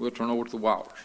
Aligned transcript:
We'll 0.00 0.10
turn 0.10 0.28
over 0.28 0.44
to 0.44 0.50
the 0.50 0.56
Wilders. 0.56 0.98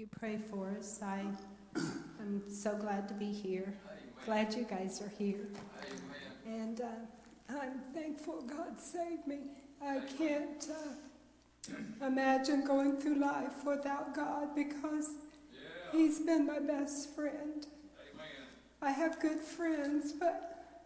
You 0.00 0.08
pray 0.18 0.38
for 0.50 0.74
us. 0.78 1.00
I 1.02 1.26
am 2.20 2.42
so 2.48 2.74
glad 2.74 3.06
to 3.08 3.12
be 3.12 3.30
here. 3.30 3.74
Glad 4.24 4.54
you 4.54 4.64
guys 4.64 5.02
are 5.02 5.12
here. 5.18 5.46
And 6.46 6.80
uh, 6.80 6.86
I'm 7.50 7.80
thankful 7.92 8.40
God 8.40 8.80
saved 8.80 9.26
me. 9.26 9.40
I 9.84 10.00
can't 10.16 10.66
uh, 10.70 12.06
imagine 12.06 12.64
going 12.64 12.96
through 12.96 13.16
life 13.16 13.62
without 13.66 14.14
God 14.14 14.54
because 14.54 15.10
He's 15.92 16.18
been 16.18 16.46
my 16.46 16.60
best 16.60 17.14
friend. 17.14 17.66
I 18.80 18.92
have 18.92 19.20
good 19.20 19.40
friends, 19.40 20.14
but 20.14 20.78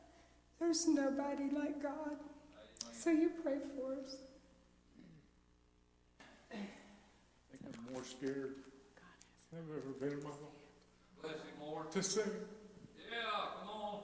there's 0.59 0.89
nobody 0.89 1.51
like 1.53 1.81
God. 1.81 2.17
So 2.93 3.11
you 3.11 3.31
pray 3.45 3.59
for 3.77 3.93
us. 3.93 4.17
I 6.51 6.57
think 7.53 7.77
I'm 7.79 7.93
more 7.93 8.03
scared 8.03 8.57
I've 9.55 9.71
ever 9.71 9.95
been 10.01 10.19
in 10.19 10.25
my 10.25 10.31
life 10.31 10.59
Bless 11.23 11.35
him, 11.35 11.57
Lord. 11.61 11.91
to 11.93 12.03
sing. 12.03 12.25
Yeah, 12.99 13.55
come 13.61 13.69
on. 13.71 13.99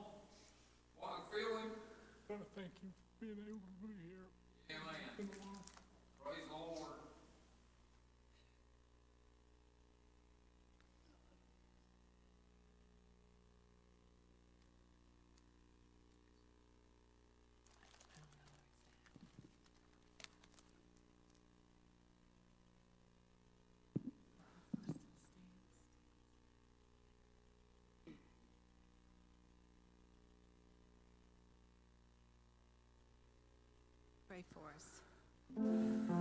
Well, 1.01 1.11
I 1.11 1.35
feel 1.35 1.59
him. 1.59 1.71
I 2.31 2.35
thank 2.55 2.71
you 2.83 2.91
for 3.19 3.25
being 3.27 3.39
able 3.49 3.59
to 3.59 3.77
be 3.83 3.93
here. 4.07 4.27
Amen. 4.71 5.50
Pray 34.41 34.47
for 34.55 34.71
us. 34.75 36.20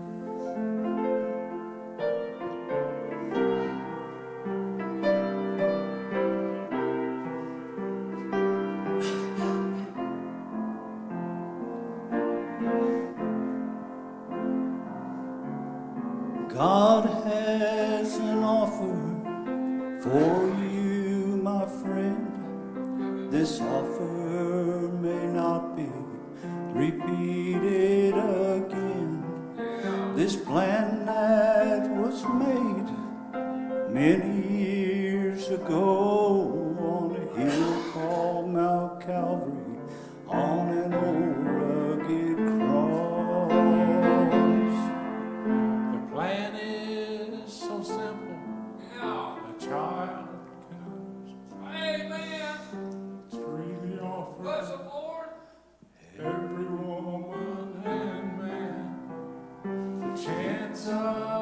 The 60.85 61.38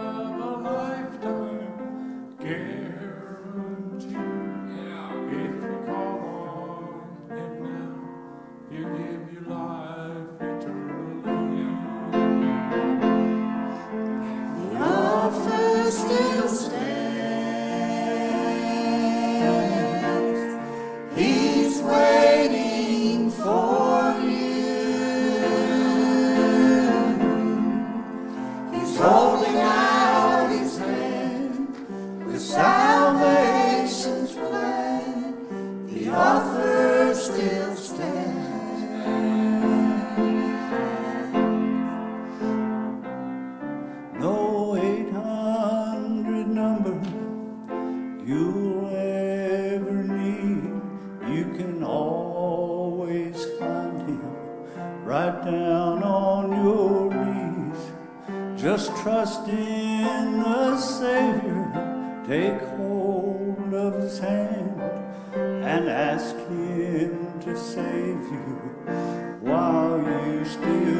while 69.57 69.98
you 70.27 70.45
still 70.45 70.96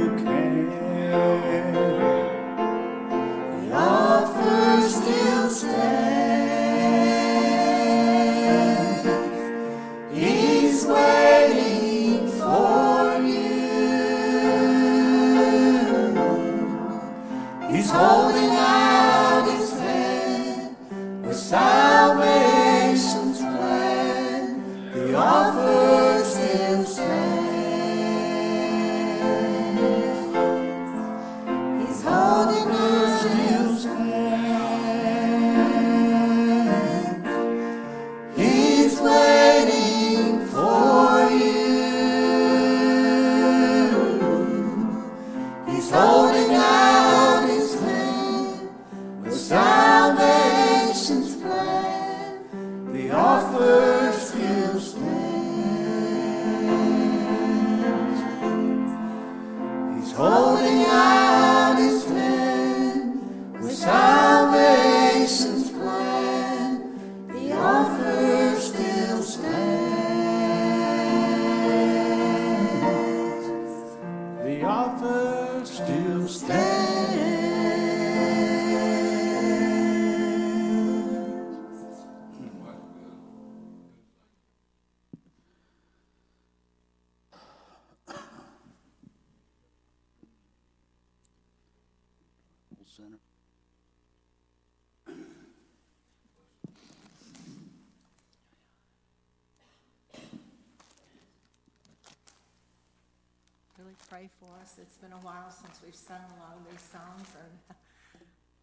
pray 104.18 104.30
for 104.40 104.50
us. 104.64 104.74
It's 104.82 104.98
been 104.98 105.12
a 105.12 105.22
while 105.22 105.52
since 105.52 105.80
we've 105.86 105.94
sung 105.94 106.18
a 106.18 106.42
lot 106.42 106.58
of 106.58 106.66
these 106.72 106.82
songs, 106.82 107.28
and 107.38 107.78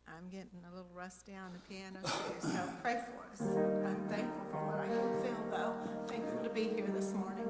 I'm 0.09 0.29
getting 0.29 0.59
a 0.69 0.75
little 0.75 0.91
rusty 0.93 1.33
on 1.37 1.53
the 1.53 1.61
piano 1.73 2.01
too, 2.03 2.49
so 2.49 2.59
pray 2.83 2.99
for 3.07 3.23
us. 3.31 3.41
I'm 3.87 4.03
thankful 4.09 4.47
for 4.51 4.67
what 4.67 4.81
I 4.81 4.89
can 4.89 5.23
feel, 5.23 5.45
though. 5.53 5.75
Thankful 6.09 6.43
to 6.43 6.51
be 6.51 6.65
here 6.75 6.91
this 6.93 7.13
morning. 7.13 7.47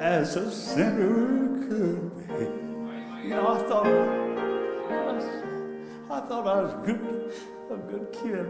As 0.00 0.34
a 0.36 0.50
sinner 0.50 1.68
could 1.68 2.28
be. 2.28 3.28
You 3.28 3.34
know, 3.34 3.48
I 3.48 3.58
thought, 3.68 3.86
I 6.10 6.20
thought 6.26 6.46
I 6.46 6.62
was 6.62 6.74
good, 6.86 7.32
a 7.70 7.76
good 7.76 8.10
kid. 8.10 8.48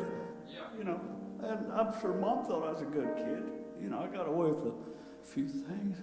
You 0.79 0.85
know, 0.85 1.01
and 1.43 1.73
I'm 1.73 1.93
sure 2.01 2.15
mom 2.15 2.47
thought 2.47 2.67
I 2.67 2.73
was 2.73 2.83
a 2.83 2.87
good 2.87 3.17
kid. 3.17 3.43
You 3.83 3.89
know, 3.91 3.99
I 4.01 4.07
got 4.07 4.29
away 4.29 4.51
with 4.51 4.73
a 4.73 4.75
few 5.25 5.49
things, 5.49 5.99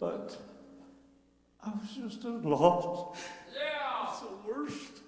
but 0.00 0.36
I 1.62 1.70
was 1.70 1.90
just 1.94 2.24
as 2.24 2.44
lost. 2.44 3.20
Yeah. 3.54 4.08
It's 4.08 4.20
the 4.20 4.28
worst 4.48 5.02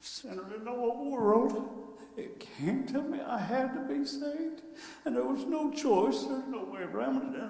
sinner 0.00 0.54
in 0.54 0.64
the 0.64 0.70
whole 0.70 1.10
world. 1.10 1.98
It 2.16 2.38
came 2.38 2.86
to 2.88 3.00
me. 3.00 3.20
I 3.20 3.38
had 3.38 3.72
to 3.74 3.80
be 3.92 4.04
saved, 4.04 4.62
and 5.06 5.16
there 5.16 5.24
was 5.24 5.44
no 5.46 5.70
choice. 5.72 6.24
There's 6.24 6.46
no 6.48 6.64
way 6.64 6.82
around 6.82 7.34
it. 7.34 7.42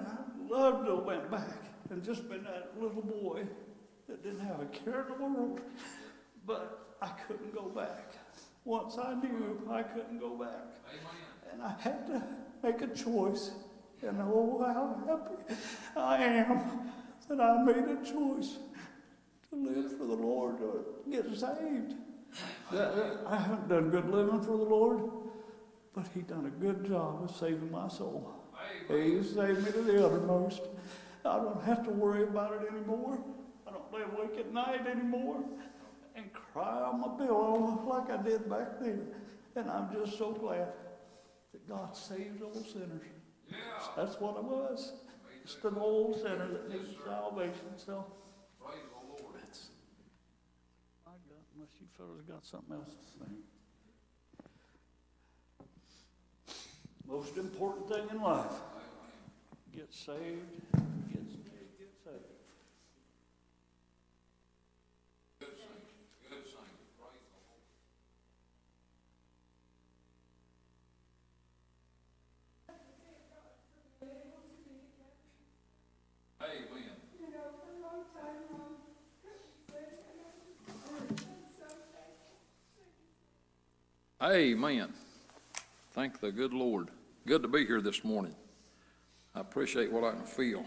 And 0.51 0.59
I 0.59 0.63
loved 0.63 0.85
to 0.85 0.95
have 0.95 1.05
went 1.05 1.31
back 1.31 1.57
and 1.89 2.03
just 2.03 2.29
been 2.29 2.43
that 2.43 2.73
little 2.79 3.01
boy 3.01 3.43
that 4.07 4.23
didn't 4.23 4.41
have 4.41 4.61
a 4.61 4.65
care 4.65 5.01
in 5.01 5.07
the 5.07 5.23
world. 5.23 5.61
But 6.45 6.95
I 7.01 7.07
couldn't 7.27 7.53
go 7.53 7.69
back. 7.69 8.13
Once 8.65 8.97
I 8.97 9.13
knew 9.15 9.61
I 9.69 9.83
couldn't 9.83 10.19
go 10.19 10.37
back, 10.37 10.67
and 11.51 11.61
I 11.61 11.73
had 11.81 12.05
to 12.07 12.23
make 12.63 12.81
a 12.81 12.87
choice. 12.87 13.51
And 14.01 14.17
oh, 14.21 14.63
how 14.63 14.99
happy 15.07 15.55
I 15.95 16.23
am 16.23 16.91
that 17.29 17.39
I 17.39 17.63
made 17.63 17.77
a 17.77 18.03
choice 18.03 18.57
to 19.49 19.55
live 19.55 19.97
for 19.97 20.05
the 20.05 20.15
Lord, 20.15 20.57
to 20.57 20.85
get 21.09 21.25
saved. 21.35 21.95
I 22.71 23.37
haven't 23.37 23.69
done 23.69 23.89
good 23.89 24.09
living 24.09 24.41
for 24.41 24.57
the 24.57 24.63
Lord, 24.63 25.01
but 25.93 26.07
He 26.13 26.21
done 26.21 26.45
a 26.45 26.49
good 26.49 26.85
job 26.85 27.23
of 27.23 27.35
saving 27.35 27.71
my 27.71 27.87
soul. 27.87 28.40
He 28.87 29.23
saved 29.23 29.63
me 29.65 29.71
to 29.71 29.81
the 29.81 30.05
uttermost. 30.05 30.61
I 31.23 31.37
don't 31.37 31.63
have 31.63 31.83
to 31.85 31.91
worry 31.91 32.23
about 32.23 32.53
it 32.61 32.71
anymore. 32.71 33.19
I 33.67 33.71
don't 33.71 33.93
lay 33.93 34.01
awake 34.01 34.37
at 34.39 34.51
night 34.51 34.87
anymore 34.87 35.43
and 36.15 36.25
cry 36.33 36.81
on 36.81 36.99
my 36.99 37.07
pillow 37.25 37.81
like 37.87 38.09
I 38.09 38.21
did 38.21 38.49
back 38.49 38.79
then. 38.79 39.07
And 39.55 39.69
I'm 39.69 39.91
just 39.93 40.17
so 40.17 40.31
glad 40.31 40.69
that 41.51 41.67
God 41.67 41.95
saves 41.95 42.41
all 42.41 42.53
sinners. 42.63 43.01
Yeah. 43.49 43.57
That's 43.95 44.19
what 44.19 44.37
I 44.37 44.41
was. 44.41 44.93
Just 45.45 45.63
an 45.63 45.75
old 45.77 46.15
sinner 46.21 46.47
that 46.47 46.69
needs 46.69 46.95
salvation. 47.03 47.77
So 47.77 48.05
Praise 48.63 48.79
the 48.91 49.23
Lord. 49.23 49.35
that's 49.41 49.69
I 51.05 51.11
got 51.11 51.43
unless 51.55 51.71
you 51.79 51.87
fellas 51.97 52.21
got 52.27 52.45
something 52.45 52.75
else 52.75 52.89
to 52.89 53.19
say. 53.19 53.31
Most 57.11 57.35
important 57.35 57.89
thing 57.89 58.03
in 58.09 58.21
life. 58.21 58.45
Get 59.75 59.93
saved, 59.93 60.15
get 61.11 61.27
saved, 61.27 61.77
get 61.77 61.91
saved. 62.05 62.15
Good 65.41 65.49
singing. 65.57 65.83
Good 66.29 66.45
thankful. 78.15 78.71
Amen. 84.23 84.93
Thank 85.91 86.21
the 86.21 86.31
good 86.31 86.53
Lord. 86.53 86.87
Good 87.27 87.43
to 87.43 87.47
be 87.47 87.67
here 87.67 87.81
this 87.81 88.03
morning. 88.03 88.33
I 89.35 89.41
appreciate 89.41 89.91
what 89.91 90.03
I 90.03 90.11
can 90.11 90.25
feel. 90.25 90.65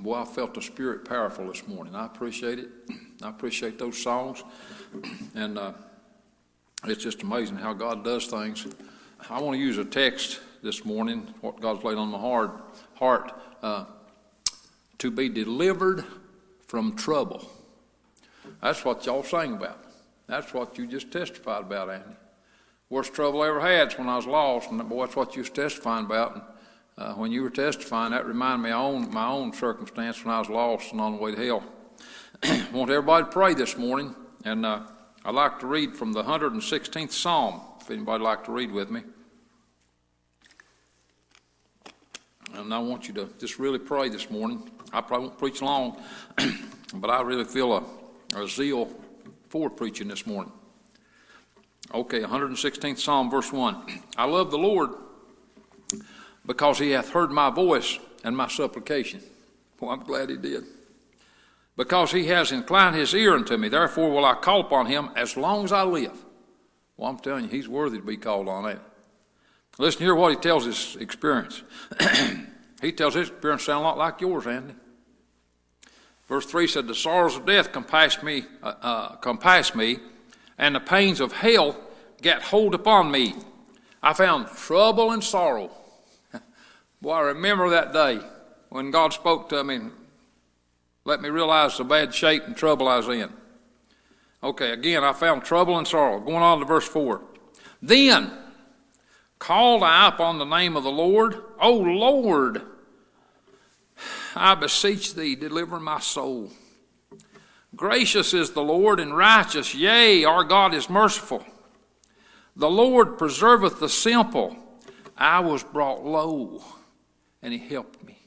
Boy, 0.00 0.14
I 0.14 0.24
felt 0.24 0.54
the 0.54 0.62
Spirit 0.62 1.08
powerful 1.08 1.46
this 1.46 1.68
morning. 1.68 1.94
I 1.94 2.06
appreciate 2.06 2.58
it. 2.58 2.68
I 3.22 3.28
appreciate 3.28 3.78
those 3.78 3.96
songs. 3.96 4.42
And 5.36 5.56
uh, 5.56 5.72
it's 6.84 7.02
just 7.02 7.22
amazing 7.22 7.58
how 7.58 7.72
God 7.74 8.02
does 8.02 8.26
things. 8.26 8.66
I 9.30 9.40
want 9.40 9.54
to 9.54 9.60
use 9.60 9.78
a 9.78 9.84
text 9.84 10.40
this 10.64 10.84
morning, 10.84 11.32
what 11.40 11.60
God's 11.60 11.84
laid 11.84 11.96
on 11.96 12.08
my 12.08 12.18
heart, 12.18 12.50
heart 12.94 13.32
uh, 13.62 13.84
to 14.98 15.12
be 15.12 15.28
delivered 15.28 16.04
from 16.66 16.96
trouble. 16.96 17.48
That's 18.60 18.84
what 18.84 19.06
y'all 19.06 19.22
sang 19.22 19.54
about. 19.54 19.84
That's 20.26 20.52
what 20.52 20.76
you 20.76 20.88
just 20.88 21.12
testified 21.12 21.62
about, 21.62 21.90
Andy. 21.90 22.16
Worst 22.90 23.12
trouble 23.12 23.42
I 23.42 23.48
ever 23.48 23.60
had 23.60 23.88
is 23.88 23.98
when 23.98 24.08
I 24.08 24.16
was 24.16 24.26
lost, 24.26 24.70
and 24.70 24.88
boy, 24.88 25.04
that's 25.04 25.16
what 25.16 25.36
you 25.36 25.42
was 25.42 25.50
testifying 25.50 26.06
about. 26.06 26.34
And, 26.34 26.42
uh, 26.96 27.12
when 27.14 27.30
you 27.30 27.42
were 27.42 27.50
testifying, 27.50 28.12
that 28.12 28.26
reminded 28.26 28.64
me 28.64 28.70
of 28.70 28.76
my 28.76 28.82
own, 28.82 29.12
my 29.12 29.26
own 29.26 29.52
circumstance 29.52 30.24
when 30.24 30.34
I 30.34 30.38
was 30.38 30.48
lost 30.48 30.92
and 30.92 31.00
on 31.00 31.12
the 31.12 31.18
way 31.18 31.34
to 31.34 31.44
hell. 31.44 31.62
I 32.42 32.66
want 32.72 32.90
everybody 32.90 33.24
to 33.24 33.30
pray 33.30 33.52
this 33.52 33.76
morning, 33.76 34.14
and 34.44 34.64
uh, 34.64 34.80
I'd 35.22 35.34
like 35.34 35.58
to 35.60 35.66
read 35.66 35.96
from 35.96 36.14
the 36.14 36.24
116th 36.24 37.12
Psalm, 37.12 37.60
if 37.78 37.90
anybody 37.90 38.22
would 38.22 38.28
like 38.28 38.44
to 38.44 38.52
read 38.52 38.72
with 38.72 38.90
me. 38.90 39.02
And 42.54 42.72
I 42.72 42.78
want 42.78 43.06
you 43.06 43.12
to 43.14 43.28
just 43.38 43.58
really 43.58 43.78
pray 43.78 44.08
this 44.08 44.30
morning. 44.30 44.70
I 44.94 45.02
probably 45.02 45.28
won't 45.28 45.38
preach 45.38 45.60
long, 45.60 46.02
but 46.94 47.10
I 47.10 47.20
really 47.20 47.44
feel 47.44 47.74
a, 47.74 47.84
a 48.34 48.48
zeal 48.48 48.88
for 49.50 49.68
preaching 49.68 50.08
this 50.08 50.26
morning. 50.26 50.52
Okay, 51.94 52.20
116th 52.20 52.98
Psalm, 52.98 53.30
verse 53.30 53.50
1. 53.50 54.02
I 54.16 54.26
love 54.26 54.50
the 54.50 54.58
Lord 54.58 54.90
because 56.44 56.78
he 56.78 56.90
hath 56.90 57.10
heard 57.10 57.30
my 57.30 57.48
voice 57.50 57.98
and 58.24 58.36
my 58.36 58.48
supplication. 58.48 59.20
Well, 59.80 59.92
I'm 59.92 60.04
glad 60.04 60.28
he 60.28 60.36
did. 60.36 60.64
Because 61.76 62.12
he 62.12 62.26
has 62.26 62.52
inclined 62.52 62.96
his 62.96 63.14
ear 63.14 63.34
unto 63.34 63.56
me, 63.56 63.68
therefore 63.68 64.10
will 64.10 64.24
I 64.24 64.34
call 64.34 64.60
upon 64.60 64.86
him 64.86 65.10
as 65.16 65.36
long 65.36 65.64
as 65.64 65.72
I 65.72 65.84
live. 65.84 66.24
Well, 66.96 67.08
I'm 67.08 67.18
telling 67.18 67.44
you, 67.44 67.50
he's 67.50 67.68
worthy 67.68 67.98
to 67.98 68.04
be 68.04 68.16
called 68.16 68.48
on 68.48 68.64
that. 68.64 68.80
Listen 69.78 70.02
here 70.02 70.14
what 70.14 70.32
he 70.32 70.36
tells 70.36 70.64
his 70.64 70.96
experience. 70.96 71.62
he 72.82 72.92
tells 72.92 73.14
his 73.14 73.28
experience 73.28 73.62
sound 73.62 73.84
a 73.84 73.88
lot 73.88 73.96
like 73.96 74.20
yours, 74.20 74.46
Andy. 74.46 74.74
Verse 76.26 76.44
3 76.44 76.66
said, 76.66 76.86
The 76.88 76.94
sorrows 76.94 77.36
of 77.36 77.46
death 77.46 77.72
compass 77.72 78.22
me, 78.22 78.44
uh, 78.62 78.74
uh, 78.82 79.16
compass 79.16 79.74
me, 79.74 79.98
and 80.58 80.74
the 80.74 80.80
pains 80.80 81.20
of 81.20 81.32
hell 81.32 81.76
got 82.22 82.42
hold 82.42 82.74
upon 82.74 83.10
me. 83.10 83.34
I 84.02 84.12
found 84.12 84.48
trouble 84.48 85.12
and 85.12 85.22
sorrow. 85.22 85.70
Boy, 87.02 87.12
I 87.12 87.20
remember 87.20 87.70
that 87.70 87.92
day 87.92 88.20
when 88.68 88.90
God 88.90 89.12
spoke 89.12 89.48
to 89.50 89.64
me 89.64 89.80
let 91.08 91.22
me 91.22 91.30
realize 91.30 91.78
the 91.78 91.84
bad 91.84 92.14
shape 92.14 92.42
and 92.46 92.54
trouble 92.54 92.86
I 92.86 92.98
was 92.98 93.08
in. 93.08 93.32
Okay, 94.42 94.72
again, 94.72 95.02
I 95.02 95.14
found 95.14 95.42
trouble 95.42 95.78
and 95.78 95.88
sorrow. 95.88 96.20
Going 96.20 96.42
on 96.42 96.58
to 96.58 96.66
verse 96.66 96.86
4. 96.86 97.22
Then 97.80 98.30
called 99.38 99.82
I 99.82 100.08
upon 100.08 100.38
the 100.38 100.44
name 100.44 100.76
of 100.76 100.84
the 100.84 100.90
Lord. 100.90 101.34
O 101.62 101.72
Lord, 101.72 102.60
I 104.36 104.54
beseech 104.54 105.14
thee, 105.14 105.34
deliver 105.34 105.80
my 105.80 105.98
soul. 105.98 106.50
Gracious 107.76 108.34
is 108.34 108.52
the 108.52 108.62
Lord 108.62 108.98
and 108.98 109.16
righteous, 109.16 109.74
yea, 109.74 110.24
our 110.24 110.44
God 110.44 110.74
is 110.74 110.88
merciful. 110.88 111.44
The 112.56 112.70
Lord 112.70 113.18
preserveth 113.18 113.78
the 113.78 113.88
simple. 113.88 114.56
I 115.16 115.40
was 115.40 115.62
brought 115.62 116.04
low, 116.04 116.62
and 117.42 117.52
he 117.52 117.58
helped 117.58 118.04
me. 118.04 118.18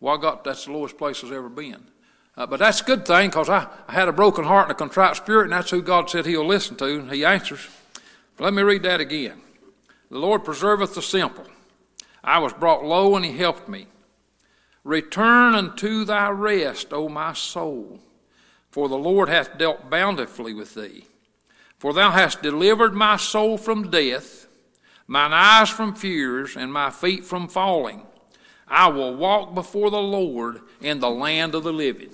Well, 0.00 0.16
I 0.16 0.20
got 0.20 0.44
that's 0.44 0.66
the 0.66 0.72
lowest 0.72 0.98
place 0.98 1.22
I've 1.24 1.32
ever 1.32 1.48
been. 1.48 1.86
Uh, 2.36 2.46
but 2.46 2.58
that's 2.58 2.82
a 2.82 2.84
good 2.84 3.06
thing 3.06 3.30
because 3.30 3.48
I, 3.48 3.66
I 3.88 3.94
had 3.94 4.08
a 4.08 4.12
broken 4.12 4.44
heart 4.44 4.66
and 4.66 4.72
a 4.72 4.74
contrite 4.74 5.16
spirit, 5.16 5.44
and 5.44 5.52
that's 5.52 5.70
who 5.70 5.80
God 5.80 6.10
said 6.10 6.26
He'll 6.26 6.46
listen 6.46 6.76
to, 6.76 6.98
and 6.98 7.10
He 7.10 7.24
answers. 7.24 7.66
But 8.36 8.44
let 8.44 8.54
me 8.54 8.62
read 8.62 8.82
that 8.82 9.00
again. 9.00 9.40
The 10.10 10.18
Lord 10.18 10.44
preserveth 10.44 10.94
the 10.94 11.02
simple. 11.02 11.46
I 12.22 12.38
was 12.38 12.52
brought 12.52 12.84
low, 12.84 13.16
and 13.16 13.24
He 13.24 13.36
helped 13.36 13.68
me. 13.68 13.86
Return 14.84 15.54
unto 15.54 16.04
thy 16.04 16.28
rest, 16.28 16.92
O 16.92 17.08
my 17.08 17.32
soul, 17.32 18.00
for 18.76 18.90
the 18.90 18.98
Lord 18.98 19.30
hath 19.30 19.56
dealt 19.56 19.88
bountifully 19.88 20.52
with 20.52 20.74
thee. 20.74 21.06
For 21.78 21.94
thou 21.94 22.10
hast 22.10 22.42
delivered 22.42 22.92
my 22.92 23.16
soul 23.16 23.56
from 23.56 23.90
death, 23.90 24.48
mine 25.06 25.32
eyes 25.32 25.70
from 25.70 25.94
fears, 25.94 26.58
and 26.58 26.70
my 26.70 26.90
feet 26.90 27.24
from 27.24 27.48
falling. 27.48 28.02
I 28.68 28.88
will 28.88 29.16
walk 29.16 29.54
before 29.54 29.88
the 29.88 30.02
Lord 30.02 30.60
in 30.82 31.00
the 31.00 31.08
land 31.08 31.54
of 31.54 31.64
the 31.64 31.72
living. 31.72 32.10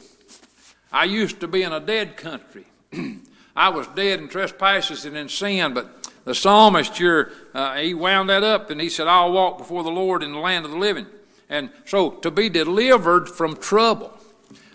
I 0.93 1.03
used 1.07 1.41
to 1.41 1.49
be 1.49 1.65
in 1.65 1.73
a 1.73 1.81
dead 1.81 2.17
country. 2.17 2.67
I 3.57 3.71
was 3.71 3.89
dead 3.89 4.21
in 4.21 4.29
trespasses 4.29 5.05
and 5.05 5.17
in 5.17 5.29
sin, 5.29 5.75
but 5.75 6.13
the 6.25 6.33
psalmist 6.33 6.97
here, 6.97 7.33
uh, 7.55 7.75
he 7.75 7.93
wound 7.93 8.29
that 8.29 8.45
up 8.45 8.71
and 8.71 8.81
he 8.81 8.89
said, 8.89 9.09
I'll 9.09 9.33
walk 9.33 9.59
before 9.59 9.83
the 9.83 9.91
Lord 9.91 10.23
in 10.23 10.31
the 10.31 10.39
land 10.39 10.65
of 10.65 10.71
the 10.71 10.79
living. 10.79 11.07
And 11.49 11.71
so 11.87 12.11
to 12.11 12.31
be 12.31 12.49
delivered 12.49 13.29
from 13.29 13.57
trouble. 13.57 14.17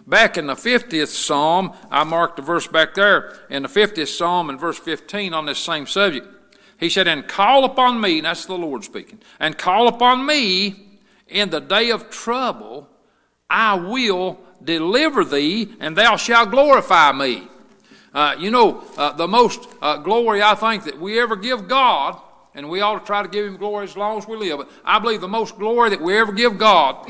Back 0.07 0.37
in 0.37 0.47
the 0.47 0.55
50th 0.55 1.09
Psalm, 1.09 1.73
I 1.91 2.05
marked 2.05 2.39
a 2.39 2.41
verse 2.41 2.65
back 2.65 2.93
there 2.93 3.37
in 3.49 3.63
the 3.63 3.69
50th 3.69 4.07
Psalm 4.07 4.49
in 4.49 4.57
verse 4.57 4.79
15 4.79 5.33
on 5.33 5.45
this 5.45 5.59
same 5.59 5.85
subject. 5.85 6.25
He 6.79 6.89
said, 6.89 7.09
And 7.09 7.27
call 7.27 7.65
upon 7.65 7.99
me, 7.99 8.19
and 8.19 8.25
that's 8.25 8.45
the 8.45 8.57
Lord 8.57 8.85
speaking, 8.85 9.19
and 9.37 9.57
call 9.57 9.89
upon 9.89 10.25
me 10.25 10.99
in 11.27 11.49
the 11.49 11.59
day 11.59 11.91
of 11.91 12.09
trouble, 12.09 12.89
I 13.49 13.75
will 13.75 14.39
deliver 14.63 15.25
thee, 15.25 15.73
and 15.81 15.97
thou 15.97 16.15
shalt 16.15 16.51
glorify 16.51 17.11
me. 17.11 17.49
Uh, 18.13 18.33
you 18.39 18.49
know, 18.49 18.85
uh, 18.95 19.11
the 19.11 19.27
most 19.27 19.67
uh, 19.81 19.97
glory 19.97 20.41
I 20.41 20.55
think 20.55 20.85
that 20.85 20.97
we 20.97 21.19
ever 21.19 21.35
give 21.35 21.67
God, 21.67 22.17
and 22.55 22.69
we 22.69 22.79
ought 22.79 22.99
to 22.99 23.05
try 23.05 23.23
to 23.23 23.27
give 23.27 23.45
Him 23.45 23.57
glory 23.57 23.83
as 23.83 23.97
long 23.97 24.17
as 24.17 24.25
we 24.25 24.37
live, 24.37 24.59
but 24.59 24.69
I 24.85 24.99
believe 24.99 25.19
the 25.19 25.27
most 25.27 25.57
glory 25.57 25.89
that 25.89 26.01
we 26.01 26.17
ever 26.17 26.31
give 26.31 26.57
God 26.57 27.05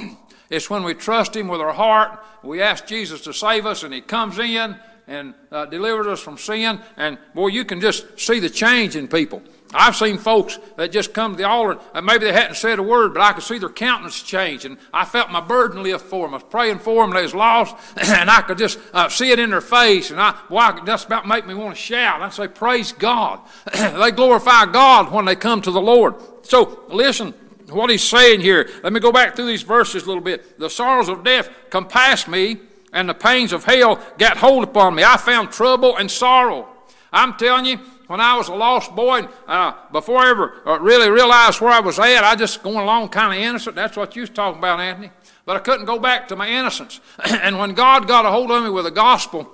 is 0.49 0.69
when 0.69 0.83
we 0.83 0.93
trust 0.93 1.35
Him 1.35 1.47
with 1.47 1.61
our 1.61 1.73
heart. 1.73 2.23
We 2.43 2.61
ask 2.61 2.85
Jesus 2.87 3.21
to 3.21 3.33
save 3.33 3.65
us, 3.65 3.83
and 3.83 3.93
He 3.93 4.01
comes 4.01 4.39
in 4.39 4.77
and 5.07 5.33
uh, 5.51 5.65
delivers 5.65 6.07
us 6.07 6.19
from 6.19 6.37
sin, 6.37 6.79
and 6.97 7.17
boy, 7.33 7.47
you 7.47 7.63
can 7.63 7.79
just 7.79 8.19
see 8.19 8.39
the 8.39 8.49
change 8.49 8.95
in 8.95 9.07
people. 9.07 9.41
I've 9.73 9.95
seen 9.95 10.17
folks 10.17 10.59
that 10.77 10.91
just 10.91 11.13
come 11.13 11.33
to 11.33 11.37
the 11.37 11.47
altar, 11.47 11.79
and 11.93 12.05
maybe 12.05 12.25
they 12.25 12.33
hadn't 12.33 12.55
said 12.55 12.79
a 12.79 12.83
word, 12.83 13.13
but 13.13 13.21
I 13.21 13.33
could 13.33 13.43
see 13.43 13.57
their 13.57 13.69
countenance 13.69 14.21
change, 14.21 14.65
and 14.65 14.77
I 14.93 15.05
felt 15.05 15.29
my 15.29 15.41
burden 15.41 15.83
lift 15.83 16.05
for 16.05 16.25
them. 16.25 16.33
I 16.33 16.37
was 16.37 16.45
praying 16.49 16.79
for 16.79 17.03
them, 17.03 17.13
they 17.13 17.23
was 17.23 17.35
lost, 17.35 17.75
and 17.97 18.29
I 18.29 18.41
could 18.41 18.57
just 18.57 18.79
uh, 18.93 19.09
see 19.09 19.31
it 19.31 19.39
in 19.39 19.49
their 19.49 19.61
face, 19.61 20.11
and 20.11 20.19
I, 20.19 20.37
boy, 20.49 20.57
I 20.57 20.85
just 20.85 21.07
about 21.07 21.27
make 21.27 21.45
me 21.45 21.53
want 21.53 21.75
to 21.75 21.81
shout. 21.81 22.21
I 22.21 22.29
say, 22.29 22.47
praise 22.47 22.91
God. 22.91 23.39
they 23.73 24.11
glorify 24.11 24.65
God 24.65 25.11
when 25.11 25.25
they 25.25 25.35
come 25.35 25.61
to 25.61 25.71
the 25.71 25.81
Lord. 25.81 26.15
So, 26.43 26.83
listen, 26.89 27.33
what 27.69 27.89
he's 27.89 28.03
saying 28.03 28.41
here. 28.41 28.69
Let 28.83 28.93
me 28.93 28.99
go 28.99 29.11
back 29.11 29.35
through 29.35 29.47
these 29.47 29.63
verses 29.63 30.03
a 30.03 30.07
little 30.07 30.23
bit. 30.23 30.59
The 30.59 30.69
sorrows 30.69 31.09
of 31.09 31.23
death 31.23 31.49
compassed 31.69 32.27
me, 32.27 32.57
and 32.93 33.09
the 33.09 33.13
pains 33.13 33.53
of 33.53 33.65
hell 33.65 34.01
got 34.17 34.37
hold 34.37 34.63
upon 34.63 34.95
me. 34.95 35.03
I 35.03 35.17
found 35.17 35.51
trouble 35.51 35.97
and 35.97 36.09
sorrow. 36.09 36.67
I'm 37.11 37.33
telling 37.35 37.65
you, 37.65 37.79
when 38.07 38.21
I 38.21 38.37
was 38.37 38.47
a 38.47 38.55
lost 38.55 38.95
boy, 38.95 39.27
uh, 39.47 39.73
before 39.91 40.19
I 40.19 40.29
ever 40.29 40.61
uh, 40.65 40.79
really 40.79 41.09
realized 41.09 41.59
where 41.59 41.71
I 41.71 41.81
was 41.81 41.99
at, 41.99 42.23
I 42.23 42.35
just 42.35 42.63
going 42.63 42.77
along 42.77 43.09
kind 43.09 43.37
of 43.37 43.39
innocent. 43.39 43.75
That's 43.75 43.97
what 43.97 44.15
you 44.15 44.21
was 44.21 44.29
talking 44.29 44.59
about, 44.59 44.79
Anthony. 44.79 45.11
But 45.45 45.57
I 45.57 45.59
couldn't 45.59 45.85
go 45.85 45.99
back 45.99 46.29
to 46.29 46.35
my 46.37 46.47
innocence. 46.47 47.01
and 47.29 47.59
when 47.59 47.73
God 47.73 48.07
got 48.07 48.25
a 48.25 48.31
hold 48.31 48.49
of 48.49 48.63
me 48.63 48.69
with 48.69 48.85
the 48.85 48.91
gospel, 48.91 49.53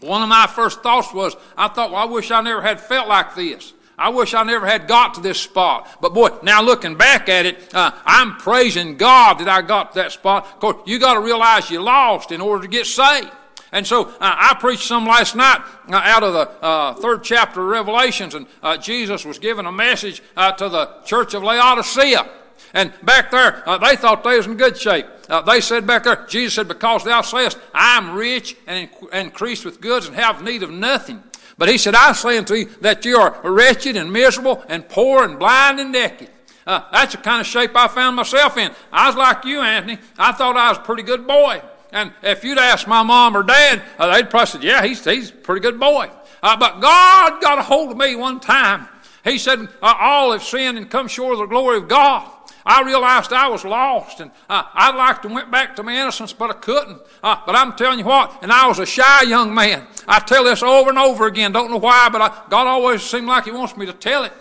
one 0.00 0.22
of 0.22 0.28
my 0.28 0.46
first 0.46 0.82
thoughts 0.82 1.12
was, 1.14 1.34
I 1.56 1.68
thought, 1.68 1.90
well, 1.90 2.02
I 2.02 2.04
wish 2.04 2.30
I 2.30 2.40
never 2.42 2.60
had 2.60 2.80
felt 2.80 3.08
like 3.08 3.34
this. 3.34 3.72
I 3.98 4.10
wish 4.10 4.32
I 4.32 4.44
never 4.44 4.66
had 4.66 4.86
got 4.86 5.14
to 5.14 5.20
this 5.20 5.40
spot. 5.40 5.88
But 6.00 6.14
boy, 6.14 6.28
now 6.42 6.62
looking 6.62 6.94
back 6.94 7.28
at 7.28 7.46
it, 7.46 7.74
uh, 7.74 7.90
I'm 8.04 8.36
praising 8.36 8.96
God 8.96 9.38
that 9.40 9.48
I 9.48 9.60
got 9.62 9.92
to 9.92 9.98
that 10.00 10.12
spot. 10.12 10.44
Of 10.46 10.60
course, 10.60 10.76
you 10.86 11.00
got 11.00 11.14
to 11.14 11.20
realize 11.20 11.70
you 11.70 11.82
lost 11.82 12.30
in 12.30 12.40
order 12.40 12.62
to 12.62 12.68
get 12.68 12.86
saved. 12.86 13.30
And 13.72 13.86
so 13.86 14.04
uh, 14.04 14.14
I 14.20 14.56
preached 14.58 14.84
some 14.84 15.04
last 15.04 15.34
night 15.34 15.60
uh, 15.88 15.96
out 15.96 16.22
of 16.22 16.32
the 16.32 16.48
uh, 16.64 16.94
third 16.94 17.22
chapter 17.22 17.60
of 17.60 17.66
Revelations, 17.66 18.34
and 18.34 18.46
uh, 18.62 18.76
Jesus 18.78 19.24
was 19.24 19.38
giving 19.38 19.66
a 19.66 19.72
message 19.72 20.22
uh, 20.36 20.52
to 20.52 20.68
the 20.68 20.90
church 21.04 21.34
of 21.34 21.42
Laodicea. 21.42 22.26
And 22.74 22.92
back 23.02 23.30
there, 23.30 23.68
uh, 23.68 23.78
they 23.78 23.96
thought 23.96 24.24
they 24.24 24.36
was 24.36 24.46
in 24.46 24.56
good 24.56 24.76
shape. 24.76 25.06
they 25.46 25.60
said 25.60 25.86
back 25.86 26.04
there, 26.04 26.24
Jesus 26.28 26.54
said, 26.54 26.68
Because 26.68 27.04
thou 27.04 27.20
sayest, 27.20 27.58
I 27.74 27.98
am 27.98 28.14
rich 28.14 28.56
and 28.66 28.88
increased 29.12 29.64
with 29.64 29.80
goods 29.80 30.06
and 30.06 30.16
have 30.16 30.42
need 30.42 30.62
of 30.62 30.70
nothing. 30.70 31.22
But 31.58 31.68
he 31.68 31.76
said, 31.76 31.94
I 31.94 32.12
say 32.12 32.38
unto 32.38 32.54
you 32.54 32.66
that 32.80 33.04
you 33.04 33.16
are 33.16 33.38
wretched 33.42 33.96
and 33.96 34.12
miserable 34.12 34.64
and 34.68 34.88
poor 34.88 35.24
and 35.24 35.38
blind 35.38 35.80
and 35.80 35.92
naked. 35.92 36.30
Uh, 36.66 36.82
that's 36.92 37.16
the 37.16 37.20
kind 37.20 37.40
of 37.40 37.46
shape 37.46 37.74
I 37.74 37.88
found 37.88 38.16
myself 38.16 38.56
in. 38.56 38.70
I 38.92 39.08
was 39.08 39.16
like 39.16 39.44
you, 39.44 39.60
Anthony. 39.60 39.98
I 40.16 40.32
thought 40.32 40.56
I 40.56 40.68
was 40.68 40.78
a 40.78 40.82
pretty 40.82 41.02
good 41.02 41.26
boy. 41.26 41.62
And 41.92 42.12
if 42.22 42.44
you'd 42.44 42.58
asked 42.58 42.86
my 42.86 43.02
mom 43.02 43.36
or 43.36 43.42
dad, 43.42 43.82
uh, 43.98 44.14
they'd 44.14 44.30
probably 44.30 44.46
said, 44.46 44.62
yeah, 44.62 44.84
he's, 44.84 45.02
he's 45.04 45.30
a 45.30 45.32
pretty 45.32 45.60
good 45.60 45.80
boy. 45.80 46.10
Uh, 46.42 46.56
but 46.56 46.80
God 46.80 47.40
got 47.40 47.58
a 47.58 47.62
hold 47.62 47.90
of 47.90 47.96
me 47.96 48.14
one 48.14 48.38
time. 48.38 48.86
He 49.24 49.38
said, 49.38 49.60
uh, 49.82 49.94
All 49.98 50.32
have 50.32 50.42
sinned 50.42 50.78
and 50.78 50.90
come 50.90 51.08
short 51.08 51.32
of 51.32 51.40
the 51.40 51.46
glory 51.46 51.78
of 51.78 51.88
God. 51.88 52.30
I 52.68 52.82
realized 52.82 53.32
I 53.32 53.48
was 53.48 53.64
lost, 53.64 54.20
and 54.20 54.30
uh, 54.46 54.62
I'd 54.74 54.94
like 54.94 55.22
to 55.22 55.28
went 55.28 55.50
back 55.50 55.74
to 55.76 55.82
my 55.82 55.98
innocence, 55.98 56.34
but 56.34 56.50
I 56.50 56.52
couldn't. 56.52 57.00
Uh, 57.22 57.40
but 57.46 57.56
I'm 57.56 57.72
telling 57.72 57.98
you 57.98 58.04
what, 58.04 58.42
and 58.42 58.52
I 58.52 58.68
was 58.68 58.78
a 58.78 58.84
shy 58.84 59.22
young 59.22 59.54
man. 59.54 59.86
I 60.06 60.18
tell 60.18 60.44
this 60.44 60.62
over 60.62 60.90
and 60.90 60.98
over 60.98 61.26
again. 61.26 61.50
Don't 61.52 61.70
know 61.70 61.78
why, 61.78 62.10
but 62.10 62.20
I, 62.20 62.42
God 62.50 62.66
always 62.66 63.02
seemed 63.02 63.26
like 63.26 63.44
He 63.44 63.52
wants 63.52 63.74
me 63.74 63.86
to 63.86 63.94
tell 63.94 64.24
it. 64.24 64.34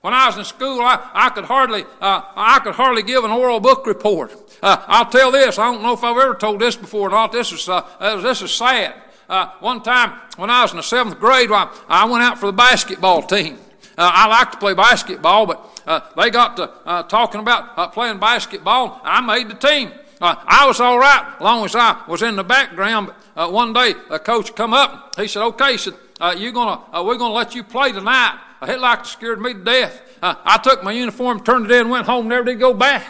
When 0.00 0.14
I 0.14 0.26
was 0.26 0.38
in 0.38 0.44
school, 0.44 0.80
I, 0.80 1.10
I 1.12 1.30
could 1.30 1.44
hardly 1.44 1.82
uh, 2.00 2.22
I 2.36 2.60
could 2.62 2.74
hardly 2.74 3.02
give 3.02 3.24
an 3.24 3.32
oral 3.32 3.58
book 3.58 3.84
report. 3.84 4.32
Uh, 4.62 4.76
I'll 4.86 5.10
tell 5.10 5.32
this. 5.32 5.58
I 5.58 5.72
don't 5.72 5.82
know 5.82 5.94
if 5.94 6.04
I've 6.04 6.16
ever 6.16 6.36
told 6.36 6.60
this 6.60 6.76
before 6.76 7.08
or 7.08 7.10
not. 7.10 7.32
This 7.32 7.50
is 7.50 7.68
uh, 7.68 7.82
this 8.22 8.42
is 8.42 8.52
sad. 8.52 8.94
Uh, 9.28 9.50
one 9.58 9.82
time 9.82 10.20
when 10.36 10.50
I 10.50 10.62
was 10.62 10.70
in 10.70 10.76
the 10.76 10.84
seventh 10.84 11.18
grade, 11.18 11.50
I, 11.50 11.68
I 11.88 12.04
went 12.04 12.22
out 12.22 12.38
for 12.38 12.46
the 12.46 12.52
basketball 12.52 13.22
team. 13.22 13.58
Uh, 13.98 14.10
I 14.14 14.28
like 14.28 14.52
to 14.52 14.58
play 14.58 14.74
basketball, 14.74 15.46
but 15.46 15.58
uh, 15.58 15.68
they 16.16 16.30
got 16.30 16.56
to 16.56 16.70
uh, 16.84 17.02
talking 17.04 17.40
about 17.40 17.76
uh, 17.76 17.88
playing 17.88 18.18
basketball. 18.18 19.00
I 19.02 19.20
made 19.20 19.48
the 19.48 19.54
team. 19.54 19.92
Uh, 20.20 20.36
I 20.46 20.66
was 20.66 20.80
all 20.80 20.98
right 20.98 21.36
long 21.40 21.64
as 21.64 21.74
I 21.74 22.00
was 22.06 22.22
in 22.22 22.36
the 22.36 22.44
background. 22.44 23.08
But 23.08 23.48
uh, 23.48 23.50
one 23.50 23.72
day, 23.72 23.94
a 24.10 24.18
coach 24.18 24.54
come 24.54 24.72
up. 24.72 25.16
He 25.16 25.26
said, 25.26 25.42
"Okay," 25.42 25.72
he 25.72 25.78
said, 25.78 25.94
"You 26.36 26.52
gonna 26.52 27.02
we're 27.02 27.16
gonna 27.16 27.34
let 27.34 27.54
you 27.54 27.64
play 27.64 27.92
tonight." 27.92 28.38
It 28.62 28.78
like 28.80 29.04
scared 29.04 29.40
me 29.40 29.54
to 29.54 29.64
death. 29.64 30.00
I 30.22 30.58
took 30.62 30.84
my 30.84 30.92
uniform, 30.92 31.42
turned 31.42 31.68
it 31.68 31.72
in, 31.72 31.88
went 31.88 32.06
home, 32.06 32.28
never 32.28 32.44
did 32.44 32.60
go 32.60 32.72
back. 32.72 33.04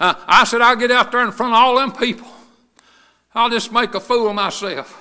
I 0.00 0.44
said, 0.44 0.60
"I'll 0.60 0.76
get 0.76 0.92
out 0.92 1.10
there 1.10 1.24
in 1.24 1.32
front 1.32 1.52
of 1.52 1.58
all 1.58 1.76
them 1.76 1.90
people. 1.92 2.28
I'll 3.34 3.50
just 3.50 3.72
make 3.72 3.94
a 3.94 4.00
fool 4.00 4.28
of 4.28 4.34
myself." 4.34 5.00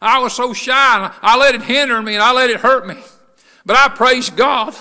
I 0.00 0.20
was 0.20 0.32
so 0.32 0.52
shy, 0.52 0.96
and 0.96 1.12
I 1.22 1.36
let 1.36 1.54
it 1.54 1.62
hinder 1.62 2.00
me, 2.00 2.14
and 2.14 2.22
I 2.22 2.32
let 2.32 2.50
it 2.50 2.60
hurt 2.60 2.86
me. 2.86 2.96
But 3.66 3.76
I 3.76 3.88
praise 3.88 4.30
God. 4.30 4.74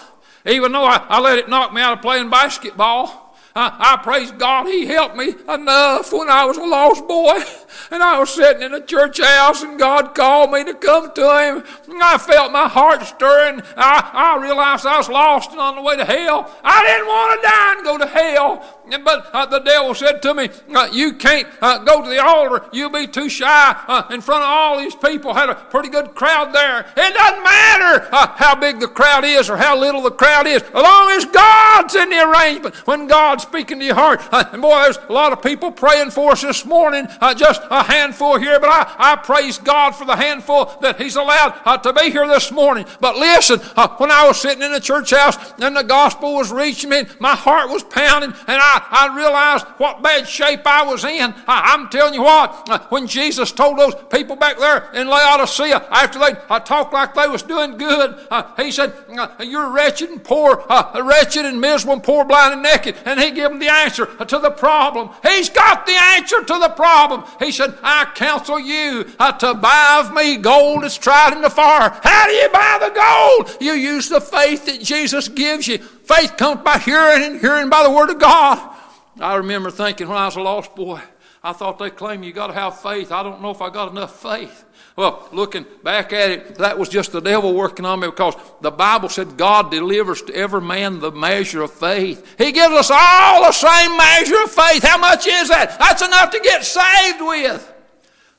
Even 0.48 0.72
though 0.72 0.86
I, 0.86 1.06
I 1.10 1.20
let 1.20 1.38
it 1.40 1.50
knock 1.50 1.74
me 1.74 1.82
out 1.82 1.94
of 1.94 2.02
playing 2.02 2.30
basketball, 2.30 3.27
I, 3.58 3.96
I 3.96 4.04
praise 4.04 4.32
God 4.32 4.68
He 4.68 4.86
helped 4.86 5.16
me 5.16 5.30
enough 5.50 6.14
when 6.14 6.30
I 6.30 6.46
was 6.46 6.58
a 6.58 6.64
lost 6.64 7.08
boy 7.08 7.42
and 7.90 8.04
I 8.04 8.20
was 8.20 8.30
sitting 8.30 8.62
in 8.62 8.74
a 8.76 8.82
church 8.82 9.20
house 9.20 9.64
and 9.64 9.80
God 9.80 10.14
called 10.14 10.52
me 10.52 10.64
to 10.64 10.76
come 10.76 11.12
to 11.14 11.22
Him. 11.22 11.64
I 12.00 12.20
felt 12.20 12.52
my 12.52 12.68
heart 12.68 13.02
stirring. 13.04 13.62
I, 13.76 14.12
I 14.14 14.42
realized 14.42 14.86
I 14.86 14.98
was 14.98 15.10
lost 15.10 15.52
and 15.52 15.60
on 15.60 15.76
the 15.76 15.82
way 15.82 15.98
to 15.98 16.06
hell. 16.06 16.54
I 16.64 16.86
didn't 16.86 17.08
want 17.08 17.42
to 17.42 17.48
die 17.48 17.74
and 17.76 17.84
go 17.84 17.98
to 17.98 18.08
hell. 18.08 18.78
But 19.04 19.30
uh, 19.34 19.46
the 19.48 19.60
devil 19.60 19.94
said 19.94 20.22
to 20.22 20.34
me, 20.34 20.50
uh, 20.74 20.90
You 20.94 21.14
can't 21.14 21.48
uh, 21.62 21.80
go 21.80 22.02
to 22.04 22.10
the 22.10 22.24
altar. 22.24 22.66
You'll 22.72 22.90
be 22.90 23.08
too 23.08 23.28
shy 23.28 23.76
uh, 23.88 24.04
in 24.12 24.22
front 24.22 24.44
of 24.44 24.50
all 24.50 24.80
these 24.80 24.96
people. 24.96 25.34
Had 25.34 25.50
a 25.50 25.56
pretty 25.56 25.90
good 25.90 26.16
crowd 26.16 26.54
there. 26.54 26.82
It 26.96 27.14
doesn't 27.14 27.44
matter 27.44 28.08
uh, 28.12 28.28
how 28.36 28.56
big 28.56 28.80
the 28.80 28.88
crowd 28.88 29.26
is 29.26 29.50
or 29.50 29.58
how 29.58 29.78
little 29.78 30.02
the 30.02 30.12
crowd 30.12 30.48
is, 30.48 30.62
as 30.62 30.74
long 30.74 31.10
as 31.12 31.26
God's 31.26 31.96
in 31.96 32.10
the 32.10 32.30
arrangement. 32.30 32.76
When 32.88 33.08
God's 33.08 33.44
speaking 33.48 33.80
to 33.80 33.86
your 33.86 33.96
heart. 33.96 34.22
Uh, 34.32 34.44
and 34.52 34.62
boy, 34.62 34.82
there's 34.84 35.00
a 35.10 35.14
lot 35.14 35.32
of 35.34 35.42
people 35.42 35.72
praying 35.72 36.12
for 36.12 36.32
us 36.32 36.42
this 36.42 36.66
morning. 36.66 37.08
just 37.36 37.62
a 37.70 37.84
handful 37.84 38.38
here, 38.38 38.60
but 38.60 38.70
I, 38.70 39.14
I 39.14 39.16
praise 39.16 39.58
God 39.58 39.92
for 39.92 40.06
the 40.06 40.16
handful 40.16 40.66
that 40.82 41.00
He's 41.00 41.16
allowed 41.16 41.60
uh, 41.66 41.78
to 41.78 41.94
be 41.94 42.12
here 42.12 42.28
this 42.28 42.52
morning. 42.52 42.86
But 43.00 43.16
listen, 43.16 43.60
uh, 43.76 43.90
when 43.98 44.12
I 44.12 44.28
was 44.28 44.40
sitting 44.40 44.64
in 44.64 44.72
the 44.72 44.80
church 44.80 45.12
house 45.12 45.38
and 45.60 45.76
the 45.76 45.84
gospel 45.84 46.36
was 46.36 46.52
reaching 46.52 46.90
me, 46.90 47.04
my 47.20 47.36
heart 47.36 47.70
was 47.70 47.84
pounding, 47.84 48.32
and 48.32 48.60
I, 48.62 48.86
I 48.90 49.16
realized 49.16 49.66
what 49.78 50.02
bad 50.02 50.28
shape 50.28 50.62
I 50.66 50.84
was 50.84 51.04
in. 51.04 51.34
I, 51.48 51.74
am 51.74 51.90
telling 51.90 52.14
you 52.14 52.24
what, 52.24 52.70
uh, 52.70 52.80
when 52.90 53.08
Jesus 53.08 53.52
told 53.52 53.78
those 53.78 53.96
people 54.12 54.36
back 54.36 54.58
there 54.58 54.90
in 54.94 55.08
Laodicea, 55.08 55.88
after 55.90 56.20
they 56.20 56.32
uh, 56.50 56.60
talked 56.60 56.94
like 56.94 57.14
they 57.14 57.28
was 57.28 57.44
doing 57.44 57.78
good, 57.78 58.18
uh, 58.30 58.56
He 58.56 58.72
said, 58.72 58.94
uh, 59.18 59.30
You're 59.40 59.72
wretched 59.72 60.10
and 60.10 60.24
poor, 60.24 60.64
wretched 61.02 61.46
and 61.46 61.62
miserable 61.62 61.94
and 61.94 62.04
poor, 62.04 62.26
blind 62.26 62.54
and 62.54 62.64
naked. 62.64 62.96
And 63.06 63.20
He 63.20 63.32
gave 63.38 63.52
him 63.52 63.60
the 63.60 63.72
answer 63.72 64.06
to 64.06 64.40
the 64.40 64.52
problem. 64.52 65.10
He's 65.24 65.50
got 65.50 65.86
the 65.86 65.94
answer 65.94 66.44
to 66.44 66.60
the 66.60 66.70
problem. 66.70 67.24
He 67.40 67.52
said, 67.52 67.78
I 67.82 68.12
counsel 68.16 68.60
you 68.60 69.10
uh, 69.20 69.32
to 69.34 69.54
buy 69.54 70.04
of 70.04 70.14
me 70.14 70.38
gold 70.38 70.84
that's 70.84 70.98
tried 70.98 71.34
in 71.34 71.42
the 71.42 71.50
fire. 71.50 71.98
How 72.04 72.28
do 72.28 72.34
you 72.34 72.50
buy 72.50 72.78
the 72.82 72.90
gold? 72.90 73.62
You 73.62 73.74
use 73.74 74.10
the 74.10 74.20
faith 74.20 74.66
that 74.66 74.82
Jesus 74.82 75.28
gives 75.30 75.68
you. 75.68 75.78
Faith 75.78 76.36
comes 76.38 76.62
by 76.64 76.80
hearing 76.80 77.24
and 77.24 77.40
hearing 77.40 77.70
by 77.70 77.84
the 77.84 77.92
Word 77.92 78.10
of 78.10 78.20
God. 78.20 78.76
I 79.20 79.36
remember 79.36 79.72
thinking 79.72 80.08
when 80.08 80.18
I 80.18 80.26
was 80.26 80.36
a 80.36 80.42
lost 80.42 80.76
boy, 80.76 81.02
I 81.48 81.54
thought 81.54 81.80
they 81.80 81.90
claim 81.90 82.24
you 82.24 82.34
got 82.34 82.48
to 82.48 82.54
have 82.54 82.82
faith. 82.82 83.10
I 83.10 83.24
don't 83.24 83.42
know 83.42 83.52
if 83.52 83.62
I 83.62 83.70
got 83.70 83.90
enough 83.90 84.22
faith. 84.22 84.66
Well, 84.98 85.30
looking 85.32 85.66
back 85.82 86.12
at 86.12 86.30
it, 86.30 86.56
that 86.56 86.78
was 86.78 86.90
just 86.90 87.14
the 87.14 87.22
devil 87.22 87.54
working 87.54 87.86
on 87.86 88.02
me 88.02 88.08
because 88.08 88.36
the 88.60 88.70
Bible 88.70 89.08
said 89.08 89.38
God 89.38 89.72
delivers 89.72 90.22
to 90.24 90.36
every 90.36 90.60
man 90.60 91.00
the 91.00 91.10
measure 91.10 91.62
of 91.62 91.72
faith. 91.72 92.36
He 92.38 92.52
gives 92.52 92.76
us 92.76 92.92
all 92.92 93.46
the 93.46 93.54
same 93.54 93.96
measure 93.96 94.44
of 94.44 94.52
faith. 94.52 94.84
How 94.84 94.98
much 94.98 95.26
is 95.26 95.48
that? 95.48 95.80
That's 95.80 96.02
enough 96.02 96.32
to 96.32 96.40
get 96.42 96.66
saved 96.66 97.22
with. 97.22 97.74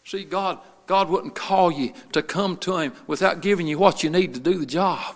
See, 0.05 0.25
God, 0.25 0.59
God 0.87 1.09
wouldn't 1.09 1.35
call 1.35 1.73
you 1.73 1.95
to 2.13 2.23
come 2.23 2.59
to 2.59 2.77
Him 2.77 2.93
without 3.07 3.41
giving 3.41 3.67
you 3.67 3.79
what 3.79 4.03
you 4.03 4.11
need 4.11 4.35
to 4.35 4.41
do 4.41 4.59
the 4.59 4.67
job. 4.67 5.15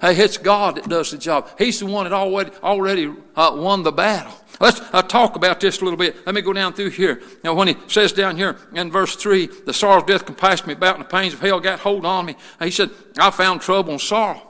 Hey, 0.00 0.16
it's 0.16 0.38
God 0.38 0.76
that 0.76 0.88
does 0.88 1.10
the 1.10 1.18
job. 1.18 1.50
He's 1.58 1.80
the 1.80 1.86
one 1.86 2.04
that 2.04 2.12
already, 2.12 2.50
already 2.62 3.14
uh, 3.36 3.52
won 3.54 3.82
the 3.82 3.92
battle. 3.92 4.32
Let's 4.58 4.80
uh, 4.92 5.02
talk 5.02 5.36
about 5.36 5.60
this 5.60 5.80
a 5.80 5.84
little 5.84 5.98
bit. 5.98 6.24
Let 6.26 6.34
me 6.34 6.40
go 6.40 6.52
down 6.52 6.72
through 6.72 6.90
here. 6.90 7.22
Now, 7.44 7.54
when 7.54 7.68
he 7.68 7.76
says 7.86 8.12
down 8.12 8.36
here 8.36 8.56
in 8.74 8.90
verse 8.90 9.16
3, 9.16 9.46
the 9.66 9.74
sorrow 9.74 10.00
of 10.00 10.06
death 10.06 10.24
compassed 10.24 10.66
me 10.66 10.72
about, 10.72 10.96
and 10.96 11.04
the 11.04 11.08
pains 11.08 11.34
of 11.34 11.40
hell 11.40 11.60
got 11.60 11.80
hold 11.80 12.06
on 12.06 12.26
me. 12.26 12.36
He 12.60 12.70
said, 12.70 12.90
I 13.18 13.30
found 13.30 13.60
trouble 13.60 13.92
and 13.92 14.00
sorrow. 14.00 14.42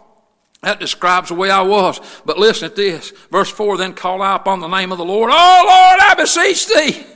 That 0.63 0.79
describes 0.79 1.29
the 1.29 1.35
way 1.35 1.51
I 1.51 1.63
was. 1.63 2.01
But 2.25 2.39
listen 2.39 2.67
at 2.67 2.77
this. 2.77 3.11
Verse 3.31 3.51
4 3.51 3.77
Then 3.77 3.95
call 3.95 4.23
I 4.23 4.37
upon 4.37 4.61
the 4.61 4.69
name 4.69 4.93
of 4.93 4.99
the 4.99 5.05
Lord. 5.05 5.31
Oh, 5.33 5.65
Lord, 5.67 6.01
I 6.01 6.15
beseech 6.17 6.69
thee 6.69 7.07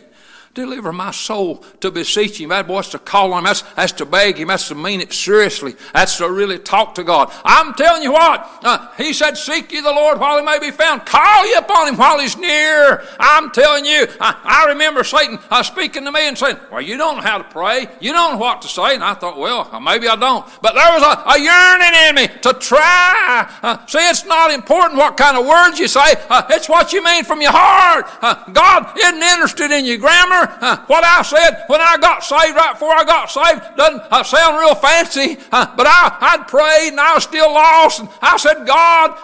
Deliver 0.55 0.93
my 0.93 1.11
soul 1.11 1.65
to 1.81 1.91
beseech 1.91 2.41
him. 2.41 2.51
That 2.51 2.69
boy's 2.69 2.89
to 2.91 3.01
call 3.01 3.33
on 3.33 3.41
him. 3.41 3.45
That's, 3.47 3.63
that's 3.75 3.91
to 3.95 4.07
beg 4.07 4.39
him. 4.39 4.49
That's 4.49 4.69
to 4.69 4.77
mean 4.77 5.01
it 5.01 5.13
seriously. 5.13 5.75
That's 5.93 6.19
to 6.19 6.31
really 6.31 6.61
talk 6.61 6.95
to 6.95 7.03
God. 7.03 7.33
I'm 7.45 7.75
telling 7.75 8.05
you 8.05 8.13
what, 8.13 8.49
uh, 8.63 8.87
he 8.97 9.13
said, 9.13 9.37
Seek 9.37 9.73
ye 9.73 9.81
the 9.81 9.91
Lord 9.91 10.21
while 10.21 10.39
he 10.39 10.45
may 10.45 10.61
be 10.61 10.71
found. 10.71 11.07
Call 11.07 11.45
ye 11.45 11.55
upon 11.55 11.89
him 11.89 11.97
while 11.97 12.21
he's 12.21 12.37
near. 12.37 13.05
I'm 13.19 13.51
telling 13.51 13.85
you, 13.85 14.07
I, 14.21 14.41
I 14.45 14.69
remember 14.69 15.03
Satan 15.03 15.41
uh, 15.51 15.65
speaking 15.65 16.05
to 16.05 16.13
me 16.13 16.29
and 16.29 16.39
saying, 16.39 16.57
Well, 16.71 16.83
you 16.83 16.99
don't 16.99 17.17
know 17.17 17.23
how 17.23 17.39
to 17.39 17.45
pray. 17.45 17.89
You 18.01 18.13
don't 18.13 18.35
know 18.35 18.39
what 18.39 18.63
to 18.63 18.69
say. 18.69 18.95
And 18.95 19.03
I 19.03 19.15
thought, 19.15 19.37
Well, 19.37 19.69
uh, 19.73 19.81
maybe 19.81 20.07
I 20.07 20.15
don't. 20.15 20.47
But 20.63 20.75
there 20.75 20.93
was 20.93 21.03
a, 21.03 21.31
a 21.31 21.39
yearning 21.41 21.95
in 22.09 22.15
me 22.15 22.41
to 22.43 22.55
try. 22.55 23.51
Uh, 23.61 23.85
see, 23.87 23.99
it's 24.09 24.25
not 24.25 24.53
important 24.53 24.99
what 24.99 25.17
kind 25.17 25.37
of 25.37 25.45
words 25.45 25.81
you 25.81 25.89
say, 25.89 26.15
uh, 26.31 26.45
it's 26.51 26.69
what 26.69 26.93
you 26.93 27.03
mean 27.03 27.25
from 27.25 27.43
your 27.43 27.51
heart. 27.53 28.07
Uh, 28.23 28.53
God 28.53 28.97
isn't 28.97 29.21
interested 29.21 29.73
in 29.73 29.85
your 29.85 29.99
grammar 29.99 30.44
what 30.87 31.05
I 31.05 31.23
said 31.23 31.65
when 31.67 31.81
I 31.81 31.97
got 31.99 32.25
saved, 32.25 32.57
right 32.57 32.73
before 32.73 32.93
I 32.93 33.05
got 33.05 33.31
saved, 33.31 33.77
doesn't 33.77 34.03
uh, 34.11 34.23
sound 34.23 34.59
real 34.59 34.75
fancy, 34.75 35.37
but 35.51 35.87
I, 35.87 36.17
I'd 36.21 36.49
prayed 36.49 36.89
and 36.91 37.01
I 37.01 37.15
was 37.15 37.25
still 37.25 37.53
lost. 37.53 38.01
And 38.01 38.09
I 38.23 38.37
said, 38.37 38.67
God, 38.67 39.19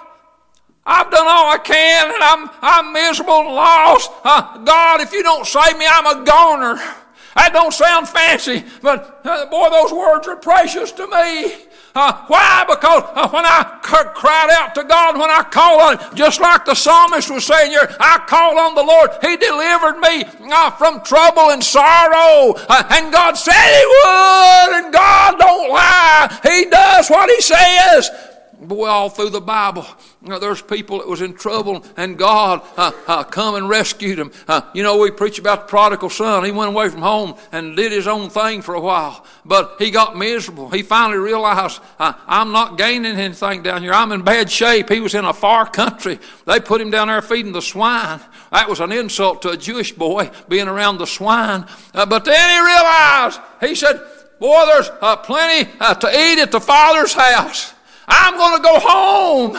I've 0.84 1.10
done 1.10 1.26
all 1.26 1.52
I 1.52 1.58
can 1.58 2.12
and 2.12 2.22
I'm, 2.22 2.50
I'm 2.62 2.92
miserable 2.92 3.40
and 3.40 3.48
lost. 3.48 4.10
Uh, 4.24 4.58
God, 4.58 5.00
if 5.00 5.12
you 5.12 5.22
don't 5.22 5.46
save 5.46 5.78
me, 5.78 5.86
I'm 5.88 6.06
a 6.06 6.24
goner. 6.24 6.80
That 7.36 7.52
don't 7.52 7.72
sound 7.72 8.08
fancy, 8.08 8.64
but 8.82 9.20
uh, 9.24 9.46
boy, 9.46 9.70
those 9.70 9.92
words 9.92 10.26
are 10.26 10.36
precious 10.36 10.90
to 10.92 11.06
me. 11.06 11.54
Uh, 11.94 12.24
why? 12.28 12.64
Because 12.68 13.02
uh, 13.14 13.28
when 13.30 13.44
I 13.44 13.80
c- 13.84 14.10
cried 14.14 14.50
out 14.52 14.74
to 14.76 14.84
God, 14.84 15.18
when 15.18 15.28
I 15.28 15.42
called 15.42 15.80
on 15.80 15.98
Him, 15.98 16.14
just 16.16 16.40
like 16.40 16.64
the 16.64 16.74
psalmist 16.74 17.30
was 17.30 17.44
saying 17.44 17.72
here, 17.72 17.94
I 17.98 18.22
called 18.26 18.58
on 18.58 18.74
the 18.74 18.82
Lord. 18.82 19.10
He 19.20 19.36
delivered 19.36 19.98
me 19.98 20.24
uh, 20.52 20.70
from 20.72 21.02
trouble 21.02 21.50
and 21.50 21.62
sorrow. 21.62 22.54
Uh, 22.68 22.84
and 22.90 23.12
God 23.12 23.36
said 23.36 23.52
He 23.54 23.84
would, 23.86 24.84
and 24.84 24.92
God 24.92 25.38
don't 25.38 25.70
lie. 25.70 26.38
He 26.44 26.70
does 26.70 27.10
what 27.10 27.28
He 27.28 27.40
says. 27.40 28.29
Boy, 28.60 28.88
all 28.88 29.08
through 29.08 29.30
the 29.30 29.40
Bible, 29.40 29.86
you 30.22 30.28
know, 30.28 30.38
there's 30.38 30.60
people 30.60 30.98
that 30.98 31.08
was 31.08 31.22
in 31.22 31.32
trouble, 31.32 31.82
and 31.96 32.18
God 32.18 32.60
uh, 32.76 32.92
uh, 33.06 33.24
come 33.24 33.54
and 33.54 33.70
rescued 33.70 34.18
them. 34.18 34.32
Uh, 34.46 34.60
you 34.74 34.82
know, 34.82 34.98
we 34.98 35.10
preach 35.10 35.38
about 35.38 35.62
the 35.62 35.70
prodigal 35.70 36.10
son. 36.10 36.44
He 36.44 36.50
went 36.50 36.68
away 36.68 36.90
from 36.90 37.00
home 37.00 37.36
and 37.52 37.74
did 37.74 37.90
his 37.90 38.06
own 38.06 38.28
thing 38.28 38.60
for 38.60 38.74
a 38.74 38.80
while, 38.80 39.24
but 39.46 39.76
he 39.78 39.90
got 39.90 40.14
miserable. 40.14 40.68
He 40.68 40.82
finally 40.82 41.18
realized, 41.18 41.80
uh, 41.98 42.12
I'm 42.26 42.52
not 42.52 42.76
gaining 42.76 43.16
anything 43.16 43.62
down 43.62 43.80
here. 43.80 43.94
I'm 43.94 44.12
in 44.12 44.20
bad 44.20 44.50
shape. 44.50 44.90
He 44.90 45.00
was 45.00 45.14
in 45.14 45.24
a 45.24 45.32
far 45.32 45.66
country. 45.66 46.18
They 46.44 46.60
put 46.60 46.82
him 46.82 46.90
down 46.90 47.08
there 47.08 47.22
feeding 47.22 47.52
the 47.52 47.62
swine. 47.62 48.20
That 48.52 48.68
was 48.68 48.80
an 48.80 48.92
insult 48.92 49.40
to 49.42 49.50
a 49.50 49.56
Jewish 49.56 49.92
boy 49.92 50.30
being 50.50 50.68
around 50.68 50.98
the 50.98 51.06
swine. 51.06 51.64
Uh, 51.94 52.04
but 52.04 52.26
then 52.26 52.50
he 52.50 52.58
realized, 52.58 53.40
he 53.60 53.74
said, 53.74 54.02
Boy, 54.38 54.66
there's 54.66 54.90
uh, 55.00 55.16
plenty 55.16 55.64
to 55.64 56.08
eat 56.08 56.38
at 56.40 56.50
the 56.50 56.60
Father's 56.60 57.12
house. 57.12 57.74
I'm 58.10 58.36
going 58.36 58.56
to 58.56 58.62
go 58.62 58.78
home. 58.80 59.52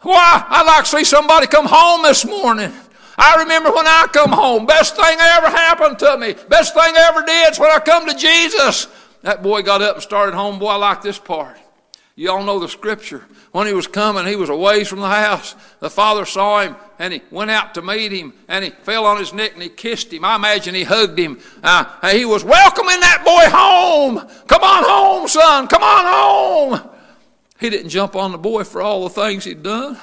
Why? 0.00 0.44
I'd 0.48 0.66
like 0.66 0.84
to 0.84 0.90
see 0.90 1.04
somebody 1.04 1.46
come 1.46 1.66
home 1.66 2.02
this 2.02 2.24
morning. 2.24 2.72
I 3.16 3.36
remember 3.36 3.70
when 3.70 3.86
I 3.86 4.06
come 4.12 4.32
home, 4.32 4.66
best 4.66 4.96
thing 4.96 5.16
ever 5.18 5.48
happened 5.48 5.98
to 6.00 6.18
me. 6.18 6.34
Best 6.48 6.74
thing 6.74 6.82
I 6.82 7.08
ever 7.08 7.24
did 7.24 7.52
is 7.52 7.58
when 7.58 7.70
I 7.70 7.78
come 7.78 8.06
to 8.08 8.14
Jesus. 8.14 8.88
That 9.22 9.42
boy 9.42 9.62
got 9.62 9.82
up 9.82 9.96
and 9.96 10.02
started 10.02 10.34
home. 10.34 10.58
Boy, 10.58 10.68
I 10.68 10.76
like 10.76 11.02
this 11.02 11.18
part. 11.18 11.58
You 12.16 12.30
all 12.30 12.44
know 12.44 12.60
the 12.60 12.68
scripture. 12.68 13.24
When 13.50 13.66
he 13.66 13.72
was 13.72 13.86
coming, 13.86 14.26
he 14.26 14.36
was 14.36 14.50
away 14.50 14.84
from 14.84 15.00
the 15.00 15.08
house. 15.08 15.56
The 15.80 15.90
father 15.90 16.24
saw 16.24 16.60
him 16.60 16.76
and 16.98 17.12
he 17.12 17.22
went 17.30 17.50
out 17.50 17.74
to 17.74 17.82
meet 17.82 18.12
him 18.12 18.34
and 18.46 18.64
he 18.64 18.70
fell 18.70 19.04
on 19.06 19.18
his 19.18 19.32
neck 19.32 19.54
and 19.54 19.62
he 19.62 19.68
kissed 19.68 20.12
him. 20.12 20.24
I 20.24 20.36
imagine 20.36 20.74
he 20.74 20.84
hugged 20.84 21.18
him. 21.18 21.40
Uh, 21.62 22.10
he 22.10 22.24
was 22.24 22.44
welcoming 22.44 23.00
that 23.00 23.22
boy 23.24 23.50
home. 23.56 24.46
Come 24.46 24.62
on 24.62 24.84
home, 24.84 25.28
son. 25.28 25.66
Come 25.66 25.82
on 25.82 26.04
home. 26.04 26.90
He 27.64 27.70
didn't 27.70 27.88
jump 27.88 28.14
on 28.14 28.32
the 28.32 28.36
boy 28.36 28.64
for 28.64 28.82
all 28.82 29.04
the 29.04 29.08
things 29.08 29.46
he'd 29.46 29.62
done. 29.62 29.98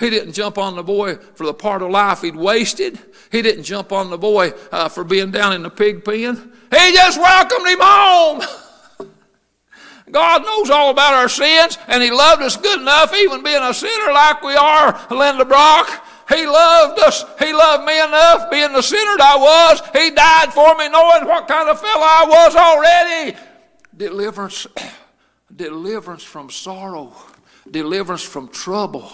He 0.00 0.10
didn't 0.10 0.32
jump 0.32 0.58
on 0.58 0.74
the 0.74 0.82
boy 0.82 1.14
for 1.14 1.46
the 1.46 1.54
part 1.54 1.80
of 1.80 1.92
life 1.92 2.22
he'd 2.22 2.34
wasted. 2.34 2.98
He 3.30 3.40
didn't 3.40 3.62
jump 3.62 3.92
on 3.92 4.10
the 4.10 4.18
boy 4.18 4.52
uh, 4.72 4.88
for 4.88 5.04
being 5.04 5.30
down 5.30 5.52
in 5.52 5.62
the 5.62 5.70
pig 5.70 6.04
pen. 6.04 6.34
He 6.72 6.92
just 6.92 7.16
welcomed 7.16 7.68
him 7.68 7.78
home. 7.80 8.42
God 10.10 10.42
knows 10.42 10.70
all 10.70 10.90
about 10.90 11.14
our 11.14 11.28
sins, 11.28 11.78
and 11.86 12.02
He 12.02 12.10
loved 12.10 12.42
us 12.42 12.56
good 12.56 12.80
enough, 12.80 13.14
even 13.14 13.44
being 13.44 13.62
a 13.62 13.72
sinner 13.72 14.12
like 14.12 14.42
we 14.42 14.56
are, 14.56 15.00
Linda 15.08 15.44
Brock. 15.44 16.04
He 16.28 16.48
loved 16.48 16.98
us. 16.98 17.24
He 17.38 17.52
loved 17.52 17.84
me 17.84 17.96
enough, 17.96 18.50
being 18.50 18.72
the 18.72 18.82
sinner 18.82 19.16
that 19.18 19.36
I 19.36 19.70
was. 19.70 19.82
He 19.92 20.10
died 20.10 20.52
for 20.52 20.74
me, 20.76 20.88
knowing 20.88 21.28
what 21.28 21.46
kind 21.46 21.68
of 21.68 21.80
fellow 21.80 22.02
I 22.02 22.24
was 22.28 22.56
already. 22.56 23.36
Deliverance, 23.96 24.66
deliverance 25.58 26.22
from 26.22 26.48
sorrow, 26.48 27.12
deliverance 27.70 28.22
from 28.22 28.48
trouble 28.48 29.12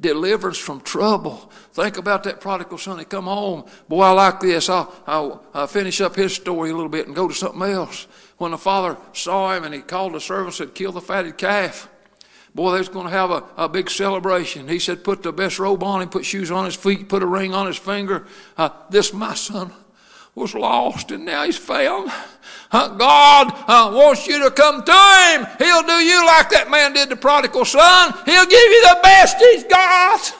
deliverance 0.00 0.58
from 0.58 0.80
trouble. 0.80 1.50
Think 1.72 1.96
about 1.96 2.24
that 2.24 2.40
prodigal 2.40 2.78
son. 2.78 2.98
He 2.98 3.04
come 3.04 3.24
home. 3.24 3.64
Boy, 3.88 4.02
I 4.02 4.10
like 4.10 4.40
this. 4.40 4.68
I'll, 4.68 4.92
I'll, 5.06 5.42
I'll, 5.54 5.66
finish 5.66 6.00
up 6.00 6.16
his 6.16 6.34
story 6.34 6.70
a 6.70 6.74
little 6.74 6.90
bit 6.90 7.06
and 7.06 7.16
go 7.16 7.28
to 7.28 7.34
something 7.34 7.62
else. 7.62 8.06
When 8.38 8.50
the 8.50 8.58
father 8.58 8.98
saw 9.14 9.54
him 9.54 9.64
and 9.64 9.74
he 9.74 9.80
called 9.80 10.12
the 10.12 10.20
servants 10.20 10.60
and 10.60 10.68
said, 10.68 10.74
kill 10.74 10.92
the 10.92 11.00
fatted 11.00 11.38
calf. 11.38 11.88
Boy, 12.54 12.72
they 12.72 12.78
was 12.78 12.88
going 12.88 13.06
to 13.06 13.12
have 13.12 13.30
a, 13.30 13.44
a 13.56 13.68
big 13.68 13.90
celebration. 13.90 14.68
He 14.68 14.78
said, 14.78 15.04
put 15.04 15.22
the 15.22 15.32
best 15.32 15.58
robe 15.58 15.82
on 15.82 16.02
him, 16.02 16.08
put 16.08 16.24
shoes 16.24 16.50
on 16.50 16.64
his 16.64 16.76
feet, 16.76 17.08
put 17.08 17.22
a 17.22 17.26
ring 17.26 17.54
on 17.54 17.66
his 17.66 17.76
finger. 17.76 18.26
Uh, 18.56 18.70
this 18.90 19.12
my 19.12 19.34
son 19.34 19.72
was 20.36 20.54
lost 20.54 21.10
and 21.10 21.24
now 21.24 21.44
he's 21.44 21.56
found. 21.56 22.12
God 22.70 23.94
wants 23.94 24.26
you 24.28 24.38
to 24.44 24.50
come 24.50 24.84
to 24.84 24.92
him. 24.92 25.46
He'll 25.58 25.82
do 25.82 25.94
you 25.94 26.24
like 26.26 26.50
that 26.50 26.70
man 26.70 26.92
did 26.92 27.08
the 27.08 27.16
prodigal 27.16 27.64
son. 27.64 28.12
He'll 28.26 28.44
give 28.44 28.52
you 28.52 28.82
the 28.82 29.00
best 29.02 29.38
he's 29.38 29.64
got. 29.64 30.34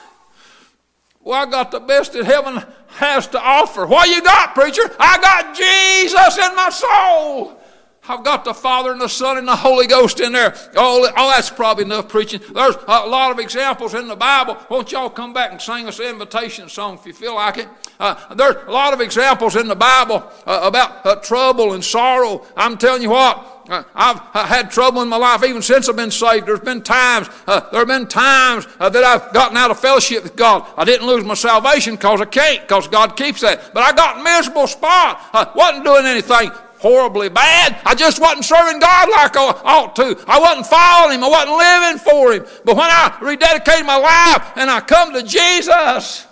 Well, 1.19 1.41
I 1.45 1.49
got 1.49 1.71
the 1.71 1.79
best 1.79 2.13
that 2.13 2.25
heaven 2.25 2.63
has 2.89 3.27
to 3.29 3.41
offer. 3.41 3.85
What 3.85 4.07
you 4.09 4.21
got, 4.21 4.53
preacher? 4.53 4.83
I 4.99 5.17
got 5.17 5.55
Jesus 5.55 6.37
in 6.37 6.55
my 6.55 6.69
soul. 6.69 7.59
I've 8.07 8.23
got 8.23 8.45
the 8.45 8.53
Father 8.53 8.93
and 8.93 9.01
the 9.01 9.09
Son 9.09 9.37
and 9.37 9.45
the 9.45 9.55
Holy 9.55 9.87
Ghost 9.87 10.21
in 10.21 10.31
there. 10.31 10.55
Oh, 10.77 11.11
oh, 11.17 11.29
that's 11.29 11.49
probably 11.49 11.83
enough 11.83 12.07
preaching. 12.07 12.39
There's 12.53 12.75
a 12.87 13.05
lot 13.05 13.31
of 13.31 13.39
examples 13.39 13.93
in 13.93 14.07
the 14.07 14.15
Bible. 14.15 14.57
Won't 14.69 14.93
y'all 14.93 15.09
come 15.09 15.33
back 15.33 15.51
and 15.51 15.61
sing 15.61 15.87
us 15.87 15.99
an 15.99 16.05
invitation 16.05 16.69
song 16.69 16.95
if 16.95 17.05
you 17.05 17.13
feel 17.13 17.35
like 17.35 17.57
it? 17.57 17.67
Uh, 17.99 18.35
there's 18.35 18.55
a 18.67 18.71
lot 18.71 18.93
of 18.93 19.01
examples 19.01 19.55
in 19.55 19.67
the 19.67 19.75
Bible 19.75 20.31
uh, 20.45 20.61
about 20.63 21.05
uh, 21.05 21.15
trouble 21.15 21.73
and 21.73 21.83
sorrow. 21.83 22.45
I'm 22.55 22.77
telling 22.77 23.01
you 23.01 23.09
what, 23.09 23.65
uh, 23.69 23.83
I've 23.95 24.21
uh, 24.33 24.45
had 24.45 24.71
trouble 24.71 25.01
in 25.01 25.09
my 25.09 25.17
life 25.17 25.43
even 25.43 25.61
since 25.61 25.89
I've 25.89 25.95
been 25.95 26.11
saved. 26.11 26.45
There's 26.45 26.59
been 26.59 26.81
times, 26.81 27.29
uh, 27.47 27.61
there 27.71 27.81
have 27.81 27.87
been 27.87 28.07
times 28.07 28.67
uh, 28.79 28.89
that 28.89 29.03
I've 29.03 29.33
gotten 29.33 29.57
out 29.57 29.71
of 29.71 29.79
fellowship 29.79 30.23
with 30.23 30.35
God. 30.35 30.67
I 30.77 30.85
didn't 30.85 31.07
lose 31.07 31.23
my 31.23 31.33
salvation 31.33 31.95
because 31.95 32.21
I 32.21 32.25
can't, 32.25 32.61
because 32.61 32.87
God 32.87 33.17
keeps 33.17 33.41
that. 33.41 33.73
But 33.73 33.83
I 33.83 33.91
got 33.93 34.23
miserable 34.23 34.67
spot. 34.67 35.21
I 35.33 35.51
wasn't 35.55 35.83
doing 35.83 36.05
anything 36.05 36.51
horribly 36.79 37.29
bad. 37.29 37.79
I 37.85 37.95
just 37.95 38.21
wasn't 38.21 38.45
serving 38.45 38.79
God 38.79 39.09
like 39.09 39.35
I 39.35 39.61
ought 39.65 39.95
to. 39.95 40.23
I 40.27 40.39
wasn't 40.39 40.67
following 40.67 41.17
Him. 41.17 41.23
I 41.23 41.29
wasn't 41.29 41.57
living 41.57 41.97
for 41.99 42.33
Him. 42.33 42.61
But 42.63 42.75
when 42.75 42.85
I 42.89 43.17
rededicated 43.19 43.85
my 43.85 43.97
life 43.97 44.53
and 44.55 44.69
I 44.69 44.81
come 44.81 45.13
to 45.13 45.23
Jesus, 45.23 46.27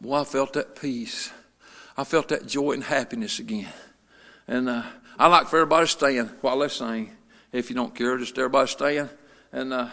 boy, 0.00 0.20
I 0.20 0.24
felt 0.24 0.52
that 0.54 0.80
peace. 0.80 1.30
I 1.96 2.04
felt 2.04 2.28
that 2.28 2.46
joy 2.46 2.72
and 2.72 2.84
happiness 2.84 3.38
again. 3.38 3.68
And 4.46 4.68
uh, 4.68 4.82
I 5.18 5.28
like 5.28 5.48
for 5.48 5.56
everybody 5.56 5.86
to 5.86 5.92
stand 5.92 6.30
while 6.40 6.58
they 6.58 6.68
sing. 6.68 7.10
If 7.52 7.70
you 7.70 7.76
don't 7.76 7.94
care, 7.94 8.18
just 8.18 8.36
everybody 8.36 8.68
stand. 8.68 9.10
And 9.52 9.72
uh, 9.72 9.88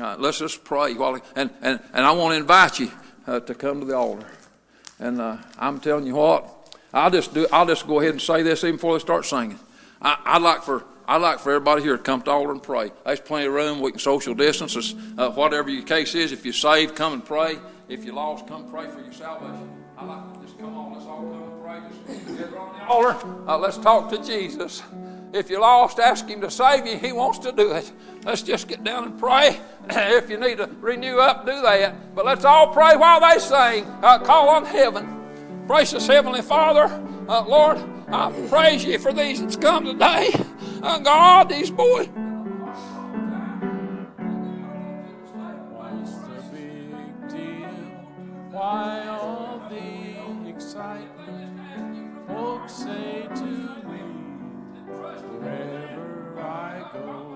uh, 0.00 0.16
let's 0.18 0.38
just 0.38 0.64
pray. 0.64 0.94
While, 0.94 1.20
and, 1.34 1.50
and, 1.62 1.80
and 1.92 2.06
I 2.06 2.12
want 2.12 2.32
to 2.32 2.38
invite 2.38 2.78
you 2.78 2.90
uh, 3.26 3.40
to 3.40 3.54
come 3.54 3.80
to 3.80 3.86
the 3.86 3.96
altar. 3.96 4.26
And 4.98 5.20
uh, 5.20 5.38
I'm 5.58 5.80
telling 5.80 6.06
you 6.06 6.14
what, 6.14 6.78
I'll 6.94 7.10
just 7.10 7.34
do. 7.34 7.46
I'll 7.52 7.66
just 7.66 7.86
go 7.86 8.00
ahead 8.00 8.12
and 8.12 8.22
say 8.22 8.42
this 8.42 8.64
even 8.64 8.76
before 8.76 8.94
they 8.94 9.00
start 9.00 9.26
singing. 9.26 9.58
I, 10.00 10.38
would 10.38 10.44
like 10.44 10.62
for 10.62 10.84
I'd 11.08 11.22
like 11.22 11.38
for 11.38 11.52
everybody 11.52 11.82
here 11.82 11.96
to 11.96 12.02
come 12.02 12.20
to 12.20 12.24
the 12.24 12.30
altar 12.32 12.52
and 12.52 12.62
pray. 12.62 12.90
There's 13.04 13.20
plenty 13.20 13.46
of 13.46 13.52
room. 13.52 13.80
We 13.80 13.92
can 13.92 14.00
social 14.00 14.34
distance. 14.34 14.94
Uh, 15.16 15.30
whatever 15.30 15.70
your 15.70 15.84
case 15.84 16.14
is, 16.14 16.32
if 16.32 16.44
you're 16.44 16.54
saved, 16.54 16.96
come 16.96 17.12
and 17.12 17.24
pray. 17.24 17.58
If 17.88 18.04
you're 18.04 18.14
lost, 18.14 18.48
come 18.48 18.68
pray 18.68 18.88
for 18.88 19.00
your 19.00 19.12
salvation. 19.12 19.70
I 19.96 20.04
like 20.04 20.34
to 20.34 20.40
just 20.40 20.58
come 20.58 20.76
on. 20.76 20.94
Let's 20.94 21.06
all 21.06 21.22
come 21.22 21.42
and 21.42 21.62
pray. 21.62 21.80
Just 22.26 22.38
get 22.38 22.58
on 22.58 22.78
the 22.78 22.84
altar. 22.84 23.48
Uh, 23.48 23.58
let's 23.58 23.78
talk 23.78 24.10
to 24.10 24.22
Jesus. 24.22 24.82
If 25.32 25.48
you're 25.50 25.60
lost, 25.60 26.00
ask 26.00 26.26
Him 26.28 26.40
to 26.40 26.50
save 26.50 26.86
you. 26.86 26.98
He 26.98 27.12
wants 27.12 27.38
to 27.40 27.52
do 27.52 27.72
it. 27.72 27.92
Let's 28.24 28.42
just 28.42 28.66
get 28.66 28.82
down 28.82 29.04
and 29.04 29.18
pray. 29.18 29.60
if 29.88 30.28
you 30.28 30.36
need 30.36 30.58
to 30.58 30.68
renew 30.80 31.18
up, 31.18 31.46
do 31.46 31.62
that. 31.62 32.14
But 32.14 32.24
let's 32.24 32.44
all 32.44 32.72
pray 32.72 32.96
while 32.96 33.20
they 33.20 33.38
sing. 33.38 33.84
Uh, 34.02 34.18
call 34.18 34.48
on 34.48 34.64
heaven. 34.64 35.12
Gracious 35.68 36.06
Heavenly 36.06 36.42
Father, 36.42 36.84
uh, 37.28 37.44
Lord, 37.46 37.78
I 38.08 38.30
praise 38.48 38.84
you 38.84 38.98
for 38.98 39.12
these 39.12 39.40
that's 39.40 39.56
come 39.56 39.84
today. 39.84 40.30
Uh, 40.82 40.98
God, 40.98 41.48
these 41.48 41.70
boys. 41.70 42.08
Why 48.66 49.06
all 49.06 49.62
the 49.70 50.48
excitement? 50.48 51.60
Folks 52.26 52.72
say 52.72 53.28
to 53.32 53.44
me, 53.44 54.02
wherever 54.88 56.40
I 56.40 56.90
go, 56.92 57.35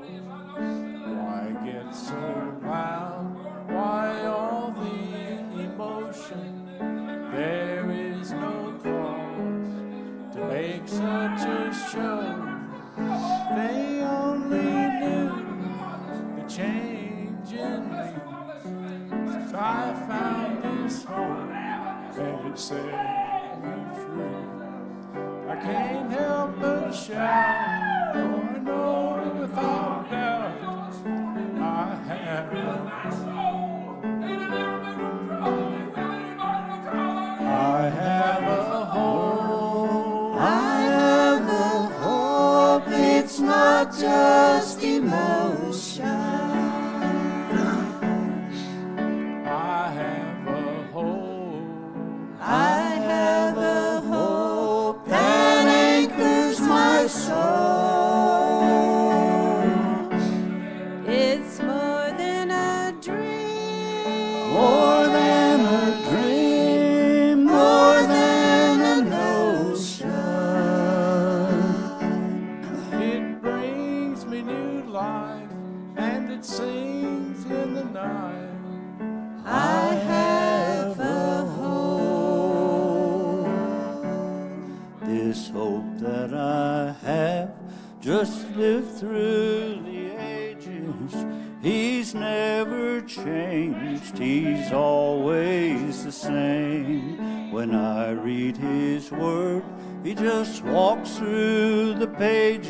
read 102.20 102.66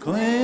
can 0.00 0.39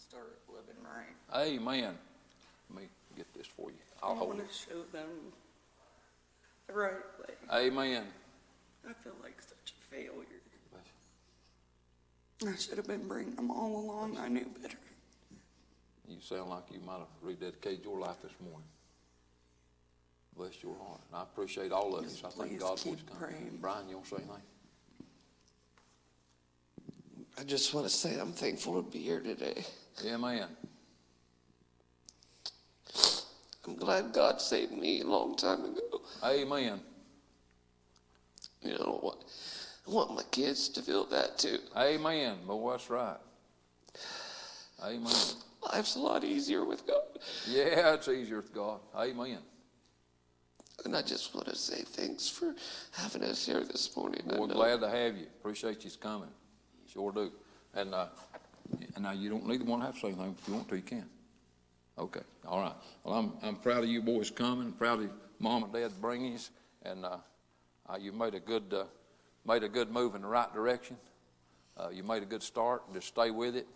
start 0.00 0.38
living 0.48 0.82
right. 0.82 1.46
Amen. 1.46 1.94
Let 2.70 2.82
me 2.82 2.88
get 3.16 3.32
this 3.34 3.46
for 3.46 3.70
you. 3.70 3.76
I'll 4.02 4.12
I 4.12 4.16
hold 4.16 4.28
want 4.28 4.40
it. 4.40 4.48
to 4.48 4.54
show 4.54 4.82
them 4.92 5.08
the 6.66 6.72
right 6.72 6.92
way. 6.92 7.34
Amen. 7.66 8.04
I 8.88 8.92
feel 9.02 9.12
like 9.22 9.40
such 9.40 9.74
a 9.78 9.94
failure. 9.94 10.26
I 12.46 12.56
should 12.56 12.78
have 12.78 12.86
been 12.86 13.06
bringing 13.06 13.34
them 13.34 13.50
all 13.50 13.78
along. 13.80 14.16
I 14.16 14.28
knew 14.28 14.46
better. 14.62 14.78
You 16.08 16.16
sound 16.20 16.48
like 16.48 16.62
you 16.72 16.80
might 16.80 16.98
have 17.00 17.08
rededicated 17.22 17.84
your 17.84 17.98
life 17.98 18.16
this 18.22 18.32
morning. 18.40 18.66
Bless 20.34 20.62
your 20.62 20.74
heart. 20.78 21.00
And 21.08 21.18
I 21.20 21.22
appreciate 21.24 21.70
all 21.70 21.94
of 21.96 22.04
you. 22.04 22.10
I 22.24 22.30
thank 22.30 22.58
God 22.58 22.80
for 22.80 22.88
his 22.88 23.02
coming. 23.02 23.58
Brian, 23.60 23.88
you 23.90 23.96
want 23.96 24.08
to 24.08 24.14
say 24.16 24.22
anything? 24.22 24.42
I 27.38 27.39
just 27.50 27.74
want 27.74 27.84
to 27.84 27.92
say 27.92 28.16
I'm 28.16 28.32
thankful 28.32 28.80
to 28.80 28.88
be 28.88 29.00
here 29.00 29.20
today. 29.20 29.64
Amen. 30.06 30.46
I'm 33.66 33.74
glad 33.74 34.12
God 34.12 34.40
saved 34.40 34.72
me 34.72 35.00
a 35.00 35.04
long 35.04 35.34
time 35.34 35.64
ago. 35.64 36.00
Amen. 36.24 36.80
You 38.62 38.78
know 38.78 38.98
what? 39.02 39.24
I 39.86 39.90
want 39.90 40.14
my 40.14 40.22
kids 40.30 40.68
to 40.70 40.82
feel 40.82 41.04
that 41.06 41.38
too. 41.38 41.58
Amen. 41.76 42.36
Boy, 42.46 42.70
that's 42.70 42.88
right. 42.88 43.16
Amen. 44.84 45.12
Life's 45.72 45.96
a 45.96 45.98
lot 46.00 46.22
easier 46.22 46.64
with 46.64 46.86
God. 46.86 47.02
Yeah, 47.48 47.94
it's 47.94 48.06
easier 48.08 48.36
with 48.36 48.54
God. 48.54 48.78
Amen. 48.96 49.38
And 50.84 50.96
I 50.96 51.02
just 51.02 51.34
want 51.34 51.48
to 51.48 51.56
say 51.56 51.82
thanks 51.82 52.28
for 52.28 52.54
having 52.92 53.24
us 53.24 53.44
here 53.44 53.64
this 53.64 53.94
morning. 53.96 54.22
Boy, 54.24 54.46
know- 54.46 54.54
glad 54.54 54.80
to 54.80 54.88
have 54.88 55.16
you. 55.16 55.26
Appreciate 55.40 55.84
you 55.84 55.90
coming. 56.00 56.30
Sure 56.92 57.12
do. 57.12 57.30
And, 57.74 57.94
uh, 57.94 58.06
and 58.94 59.04
now 59.04 59.12
you 59.12 59.30
don't 59.30 59.46
need 59.46 59.58
to 59.58 59.64
want 59.64 59.82
to 59.82 60.00
say 60.00 60.08
anything. 60.08 60.36
If 60.40 60.48
you 60.48 60.54
want 60.54 60.68
to, 60.68 60.76
you 60.76 60.82
can. 60.82 61.06
Okay, 61.98 62.22
all 62.46 62.60
right. 62.60 62.74
Well, 63.04 63.14
I'm, 63.14 63.32
I'm 63.42 63.56
proud 63.56 63.84
of 63.84 63.90
you 63.90 64.00
boys 64.00 64.30
coming, 64.30 64.72
proud 64.72 65.02
of 65.02 65.10
mom 65.38 65.64
and 65.64 65.72
dad 65.72 65.92
bringing 66.00 66.32
you, 66.32 66.38
and, 66.82 67.04
uh, 67.04 67.18
uh, 67.88 67.96
you 67.98 68.12
made 68.12 68.34
a 68.34 68.40
good, 68.40 68.72
uh, 68.72 68.84
made 69.46 69.62
a 69.62 69.68
good 69.68 69.90
move 69.90 70.14
in 70.14 70.22
the 70.22 70.28
right 70.28 70.52
direction. 70.54 70.96
Uh, 71.76 71.90
you 71.90 72.02
made 72.02 72.22
a 72.22 72.26
good 72.26 72.42
start, 72.42 72.82
just 72.94 73.08
stay 73.08 73.30
with 73.30 73.54
it. 73.54 73.66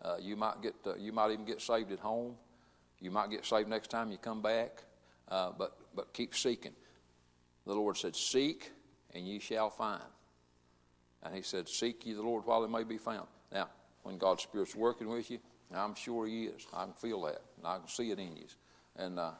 Uh, 0.00 0.16
you 0.20 0.36
might 0.36 0.62
get, 0.62 0.74
uh, 0.86 0.94
you 0.96 1.12
might 1.12 1.30
even 1.30 1.44
get 1.44 1.60
saved 1.60 1.90
at 1.92 1.98
home. 1.98 2.34
You 3.00 3.10
might 3.10 3.30
get 3.30 3.44
saved 3.44 3.68
next 3.68 3.88
time 3.88 4.12
you 4.12 4.18
come 4.18 4.42
back, 4.42 4.82
but, 5.28 5.76
but 5.94 6.12
keep 6.12 6.36
seeking. 6.36 6.72
The 7.66 7.74
Lord 7.74 7.96
said, 7.96 8.14
seek 8.14 8.70
and 9.12 9.26
ye 9.26 9.40
shall 9.40 9.70
find. 9.70 10.02
And 11.22 11.34
he 11.34 11.42
said, 11.42 11.68
Seek 11.68 12.04
ye 12.06 12.14
the 12.14 12.22
Lord 12.22 12.44
while 12.46 12.64
he 12.64 12.72
may 12.72 12.84
be 12.84 12.98
found. 12.98 13.26
Now, 13.52 13.68
when 14.02 14.18
God's 14.18 14.42
Spirit's 14.42 14.74
working 14.74 15.08
with 15.08 15.30
you, 15.30 15.38
I'm 15.74 15.94
sure 15.94 16.26
he 16.26 16.44
is. 16.44 16.66
I 16.74 16.84
can 16.84 16.92
feel 16.94 17.22
that, 17.22 17.40
and 17.56 17.66
I 17.66 17.78
can 17.78 17.88
see 17.88 18.10
it 18.10 18.18
in 18.18 18.36
you. 18.36 18.44
And 18.96 19.18
uh, 19.18 19.30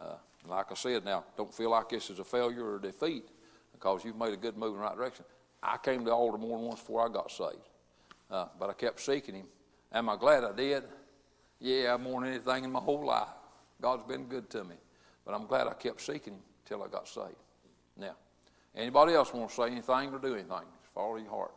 uh, 0.00 0.14
like 0.46 0.70
I 0.70 0.74
said, 0.74 1.04
now, 1.04 1.24
don't 1.36 1.52
feel 1.52 1.70
like 1.70 1.90
this 1.90 2.10
is 2.10 2.18
a 2.18 2.24
failure 2.24 2.64
or 2.64 2.76
a 2.76 2.80
defeat 2.80 3.24
because 3.72 4.04
you've 4.04 4.16
made 4.16 4.32
a 4.32 4.36
good 4.36 4.56
move 4.56 4.74
in 4.74 4.80
the 4.80 4.82
right 4.82 4.96
direction. 4.96 5.24
I 5.62 5.76
came 5.76 6.00
to 6.00 6.04
the 6.06 6.12
altar 6.12 6.38
more 6.38 6.58
than 6.58 6.66
once 6.66 6.80
before 6.80 7.06
I 7.06 7.12
got 7.12 7.30
saved, 7.30 7.68
uh, 8.30 8.46
but 8.58 8.70
I 8.70 8.72
kept 8.72 9.00
seeking 9.00 9.34
him. 9.34 9.46
Am 9.92 10.08
I 10.08 10.16
glad 10.16 10.44
I 10.44 10.52
did? 10.52 10.84
Yeah, 11.60 11.96
more 11.96 12.20
than 12.20 12.30
anything 12.30 12.64
in 12.64 12.72
my 12.72 12.80
whole 12.80 13.04
life. 13.04 13.28
God's 13.80 14.06
been 14.06 14.26
good 14.26 14.48
to 14.50 14.64
me. 14.64 14.76
But 15.24 15.34
I'm 15.34 15.46
glad 15.46 15.66
I 15.66 15.74
kept 15.74 16.00
seeking 16.00 16.34
him 16.34 16.40
till 16.64 16.82
I 16.82 16.88
got 16.88 17.08
saved. 17.08 17.34
Now, 17.96 18.16
anybody 18.74 19.14
else 19.14 19.32
want 19.32 19.50
to 19.50 19.54
say 19.54 19.66
anything 19.66 20.14
or 20.14 20.18
do 20.18 20.34
anything? 20.34 20.66
Follow 20.98 21.14
your 21.14 21.30
heart. 21.30 21.52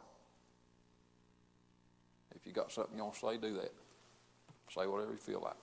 If 2.35 2.45
you 2.45 2.53
got 2.53 2.71
something 2.71 2.95
you 2.95 3.01
want 3.01 3.15
to 3.15 3.19
say, 3.21 3.37
do 3.37 3.55
that. 3.55 3.73
Say 4.69 4.85
whatever 4.85 5.13
you 5.13 5.17
feel 5.17 5.41
like. 5.43 5.55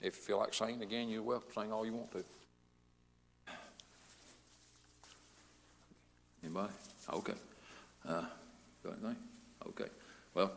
If 0.00 0.14
you 0.14 0.22
feel 0.22 0.38
like 0.38 0.54
singing 0.54 0.80
again, 0.80 1.08
you're 1.08 1.24
welcome 1.24 1.48
to 1.48 1.60
sing 1.60 1.72
all 1.72 1.84
you 1.84 1.92
want 1.92 2.12
to. 2.12 2.24
Anybody? 6.44 6.72
Okay. 7.14 7.32
Uh, 8.08 8.22
got 8.84 8.92
anything? 8.92 9.16
Okay. 9.70 9.90
Well, 10.34 10.52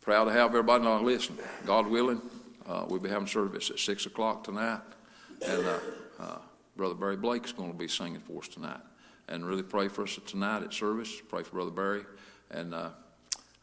proud 0.00 0.24
to 0.24 0.32
have 0.32 0.48
everybody 0.48 0.82
now 0.82 1.02
listen. 1.02 1.36
God 1.66 1.86
willing, 1.86 2.22
uh, 2.66 2.86
we'll 2.88 3.00
be 3.00 3.10
having 3.10 3.28
service 3.28 3.68
at 3.68 3.78
six 3.78 4.06
o'clock 4.06 4.44
tonight, 4.44 4.80
and 5.46 5.66
uh, 5.66 5.78
uh, 6.18 6.38
Brother 6.74 6.94
Barry 6.94 7.16
Blake's 7.16 7.52
going 7.52 7.70
to 7.70 7.76
be 7.76 7.86
singing 7.86 8.20
for 8.20 8.38
us 8.38 8.48
tonight. 8.48 8.80
And 9.28 9.46
really 9.46 9.62
pray 9.62 9.88
for 9.88 10.02
us 10.02 10.18
tonight 10.26 10.62
at 10.62 10.74
service. 10.74 11.20
Pray 11.28 11.42
for 11.42 11.52
Brother 11.52 11.70
Barry, 11.70 12.04
and 12.50 12.74
uh, 12.74 12.90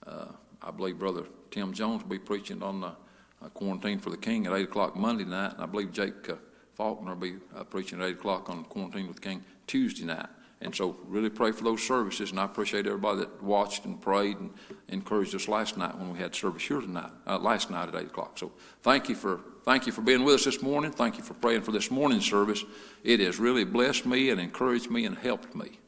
uh, 0.07 0.26
I 0.64 0.72
believe 0.72 0.97
Brother 0.97 1.26
Tim 1.51 1.74
Jones 1.74 2.01
will 2.01 2.10
be 2.10 2.20
preaching 2.20 2.64
on 2.64 2.82
the 2.82 2.88
uh, 3.41 3.49
quarantine 3.53 3.99
for 3.99 4.10
the 4.10 4.18
King 4.18 4.47
at 4.47 4.53
eight 4.53 4.66
o'clock 4.66 4.95
Monday 4.95 5.26
night, 5.26 5.53
and 5.53 5.62
I 5.62 5.66
believe 5.66 5.91
Jake 5.91 6.30
uh, 6.30 6.36
Faulkner 6.76 7.14
will 7.14 7.22
be 7.22 7.36
uh, 7.55 7.64
preaching 7.66 8.01
at 8.01 8.07
eight 8.07 8.16
o'clock 8.16 8.49
on 8.49 8.64
quarantine 8.66 9.07
with 9.07 9.18
the 9.18 9.22
King 9.22 9.43
Tuesday 9.68 10.05
night. 10.05 10.28
And 10.62 10.76
so, 10.76 10.97
really 11.07 11.30
pray 11.30 11.53
for 11.53 11.64
those 11.64 11.82
services, 11.82 12.32
and 12.32 12.39
I 12.39 12.43
appreciate 12.43 12.86
everybody 12.86 13.20
that 13.20 13.41
watched 13.41 13.86
and 13.86 13.99
prayed 13.99 14.38
and 14.39 14.51
encouraged 14.89 15.34
us 15.34 15.47
last 15.47 15.78
night 15.78 15.97
when 15.97 16.12
we 16.12 16.20
had 16.20 16.36
service 16.36 16.64
here 16.64 16.82
tonight, 16.82 17.12
uh, 17.26 17.39
last 17.39 17.72
night 17.72 17.88
at 17.88 17.95
eight 17.95 18.07
o'clock. 18.07 18.38
So, 18.38 18.51
thank 18.82 19.07
you 19.07 19.16
for 19.16 19.39
thank 19.64 19.86
you 19.86 19.93
for 19.93 20.01
being 20.01 20.26
with 20.26 20.36
us 20.36 20.45
this 20.45 20.62
morning. 20.62 20.91
Thank 20.91 21.18
you 21.18 21.24
for 21.24 21.34
praying 21.36 21.62
for 21.62 21.72
this 21.72 21.89
morning's 21.89 22.26
service. 22.26 22.66
It 23.05 23.22
has 23.22 23.39
really 23.39 23.64
blessed 23.64 24.05
me 24.05 24.32
and 24.32 24.41
encouraged 24.41 24.91
me 24.91 25.05
and 25.05 25.18
helped 25.18 25.55
me. 25.55 25.80